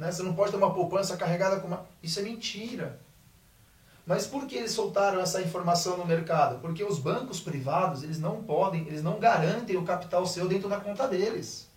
Né? 0.00 0.10
Você 0.10 0.22
não 0.22 0.32
pode 0.32 0.50
ter 0.50 0.56
uma 0.56 0.72
poupança 0.72 1.14
carregada 1.14 1.60
com 1.60 1.66
uma... 1.66 1.84
Isso 2.02 2.18
é 2.18 2.22
mentira. 2.22 2.98
Mas 4.06 4.26
por 4.26 4.46
que 4.46 4.56
eles 4.56 4.72
soltaram 4.72 5.20
essa 5.20 5.42
informação 5.42 5.98
no 5.98 6.06
mercado? 6.06 6.58
Porque 6.60 6.82
os 6.82 6.98
bancos 6.98 7.38
privados, 7.38 8.02
eles 8.02 8.18
não 8.18 8.42
podem, 8.42 8.88
eles 8.88 9.02
não 9.02 9.20
garantem 9.20 9.76
o 9.76 9.84
capital 9.84 10.26
seu 10.26 10.48
dentro 10.48 10.70
da 10.70 10.80
conta 10.80 11.06
deles. 11.06 11.68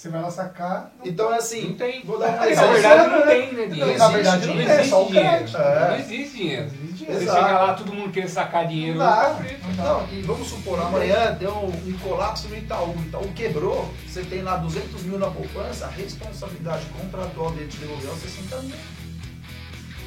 Você 0.00 0.08
vai 0.08 0.22
lá 0.22 0.30
sacar. 0.30 0.90
não 0.98 1.06
Então 1.06 1.30
é 1.30 1.36
assim, 1.36 1.68
Não 1.68 1.74
tem. 1.74 2.02
vou 2.06 2.18
dar 2.18 2.28
um 2.30 2.32
Na 2.32 2.46
verdade 2.46 3.10
não 3.10 3.26
tem, 3.26 3.52
né, 3.52 3.66
dinheiro? 3.66 3.98
Na 3.98 4.08
verdade 4.08 4.46
não 4.46 4.54
Não 4.54 4.62
tem, 4.62 4.70
é 4.70 4.74
existe 4.76 4.88
só 4.88 5.02
o 5.02 5.10
crédito. 5.10 5.56
É. 5.58 5.88
Não 5.90 5.96
existe 5.96 6.36
dinheiro. 6.38 6.64
existe 6.64 6.88
Você 6.88 6.94
dinheiro. 7.04 7.22
Exato. 7.22 7.38
chega 7.38 7.58
lá, 7.60 7.74
todo 7.74 7.92
mundo 7.92 8.10
quer 8.10 8.26
sacar 8.30 8.66
dinheiro. 8.66 8.98
Não 8.98 9.04
dá. 9.04 9.38
Não. 9.76 10.00
Não, 10.00 10.08
e 10.10 10.22
vamos 10.22 10.48
supor, 10.48 10.80
amanhã 10.80 11.36
deu 11.38 11.52
um 11.54 11.98
colapso 12.02 12.48
no 12.48 12.56
Itaú, 12.56 12.96
o 12.96 13.02
Itaú 13.02 13.28
quebrou, 13.34 13.92
você 14.08 14.22
tem 14.22 14.40
lá 14.40 14.56
200 14.56 15.02
mil 15.02 15.18
na 15.18 15.26
poupança, 15.30 15.84
a 15.84 15.90
responsabilidade 15.90 16.86
contratual 16.98 17.50
dele 17.50 17.68
te 17.68 17.76
devolver 17.76 18.08
é 18.08 18.12
os 18.14 18.20
60 18.20 18.56
mil. 18.62 18.76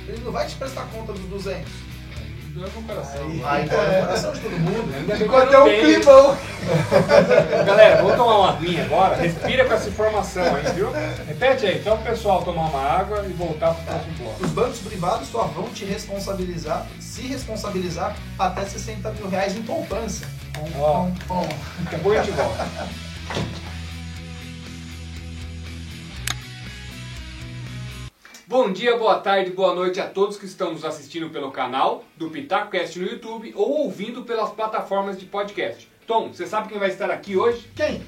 Ele 0.07 0.21
não 0.25 0.31
vai 0.31 0.47
te 0.47 0.55
prestar 0.55 0.88
conta 0.91 1.13
dos 1.13 1.21
200. 1.25 1.71
Doeu 2.53 2.69
no 2.75 2.83
coração. 2.83 3.25
Aí. 3.25 3.43
Aí 3.43 3.67
dói 3.67 3.86
no 3.88 4.05
coração 4.05 4.31
de 4.31 4.39
todo 4.41 4.60
mundo. 4.60 4.95
Ainda 4.95 5.15
Ficou 5.15 5.38
até 5.39 5.57
um 5.57 5.65
climão. 5.65 6.38
Galera, 7.65 8.01
vamos 8.03 8.15
tomar 8.15 8.38
uma 8.38 8.50
aguinha 8.51 8.86
agora. 8.86 9.15
Respira 9.15 9.65
com 9.65 9.74
essa 9.74 9.89
informação 9.89 10.43
aí, 10.55 10.72
viu? 10.75 10.91
Repete 11.27 11.65
aí, 11.65 11.79
então 11.79 11.95
o 11.95 12.03
pessoal 12.03 12.43
tomar 12.43 12.69
uma 12.69 12.79
água 12.79 13.25
e 13.25 13.33
voltar 13.33 13.74
pro 13.74 13.83
próximo 13.86 14.13
bloco. 14.19 14.45
Os 14.45 14.51
bancos 14.51 14.79
privados 14.79 15.27
só 15.29 15.45
vão 15.45 15.65
te 15.69 15.83
responsabilizar, 15.83 16.86
se 17.00 17.24
responsabilizar, 17.24 18.15
até 18.38 18.63
60 18.63 19.12
mil 19.13 19.29
reais 19.29 19.57
em 19.57 19.63
poupança. 19.63 20.27
Bom, 20.77 21.12
daqui 21.79 21.95
a 21.95 22.00
pouco 22.00 22.19
a 22.19 22.22
gente 22.22 22.36
volta. 22.36 22.67
Bom 28.53 28.72
dia, 28.72 28.95
boa 28.95 29.19
tarde, 29.19 29.50
boa 29.50 29.74
noite 29.74 30.00
a 30.00 30.05
todos 30.05 30.38
que 30.38 30.45
estão 30.45 30.74
nos 30.74 30.86
assistindo 30.86 31.27
pelo 31.31 31.50
canal 31.50 32.03
do 32.15 32.29
PitacoCast 32.29 33.00
no 33.00 33.07
YouTube 33.07 33.51
ou 33.55 33.79
ouvindo 33.79 34.22
pelas 34.22 34.51
plataformas 34.51 35.17
de 35.17 35.25
podcast. 35.25 35.89
Tom, 36.05 36.27
você 36.31 36.45
sabe 36.45 36.69
quem 36.69 36.77
vai 36.77 36.89
estar 36.89 37.10
aqui 37.10 37.36
hoje? 37.36 37.67
quem? 37.75 38.05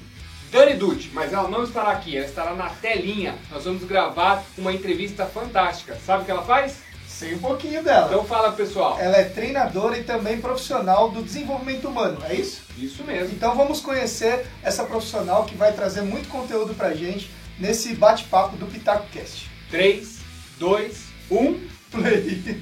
Dani 0.52 0.74
Dutti, 0.74 1.10
mas 1.12 1.32
ela 1.32 1.48
não 1.48 1.64
estará 1.64 1.90
aqui, 1.90 2.16
ela 2.16 2.24
estará 2.24 2.54
na 2.54 2.68
telinha. 2.68 3.34
Nós 3.50 3.64
vamos 3.64 3.82
gravar 3.82 4.44
uma 4.56 4.72
entrevista 4.72 5.26
fantástica. 5.26 5.96
Sabe 5.96 6.22
o 6.22 6.24
que 6.24 6.30
ela 6.30 6.44
faz? 6.44 6.76
Sei 7.08 7.34
um 7.34 7.40
pouquinho 7.40 7.82
dela. 7.82 8.06
Então 8.06 8.24
fala 8.24 8.52
pessoal. 8.52 9.00
Ela 9.00 9.16
é 9.16 9.24
treinadora 9.24 9.98
e 9.98 10.04
também 10.04 10.40
profissional 10.40 11.10
do 11.10 11.24
desenvolvimento 11.24 11.88
humano, 11.88 12.18
é 12.22 12.36
isso? 12.36 12.62
Isso 12.78 13.02
mesmo. 13.02 13.34
Então 13.34 13.56
vamos 13.56 13.80
conhecer 13.80 14.46
essa 14.62 14.84
profissional 14.84 15.44
que 15.44 15.56
vai 15.56 15.72
trazer 15.72 16.02
muito 16.02 16.28
conteúdo 16.28 16.72
pra 16.72 16.94
gente 16.94 17.28
nesse 17.58 17.96
bate-papo 17.96 18.56
do 18.56 18.66
PitacoCast. 18.66 19.50
3, 19.68 20.15
2, 20.58 20.90
1. 21.28 21.70
Play. 21.90 22.56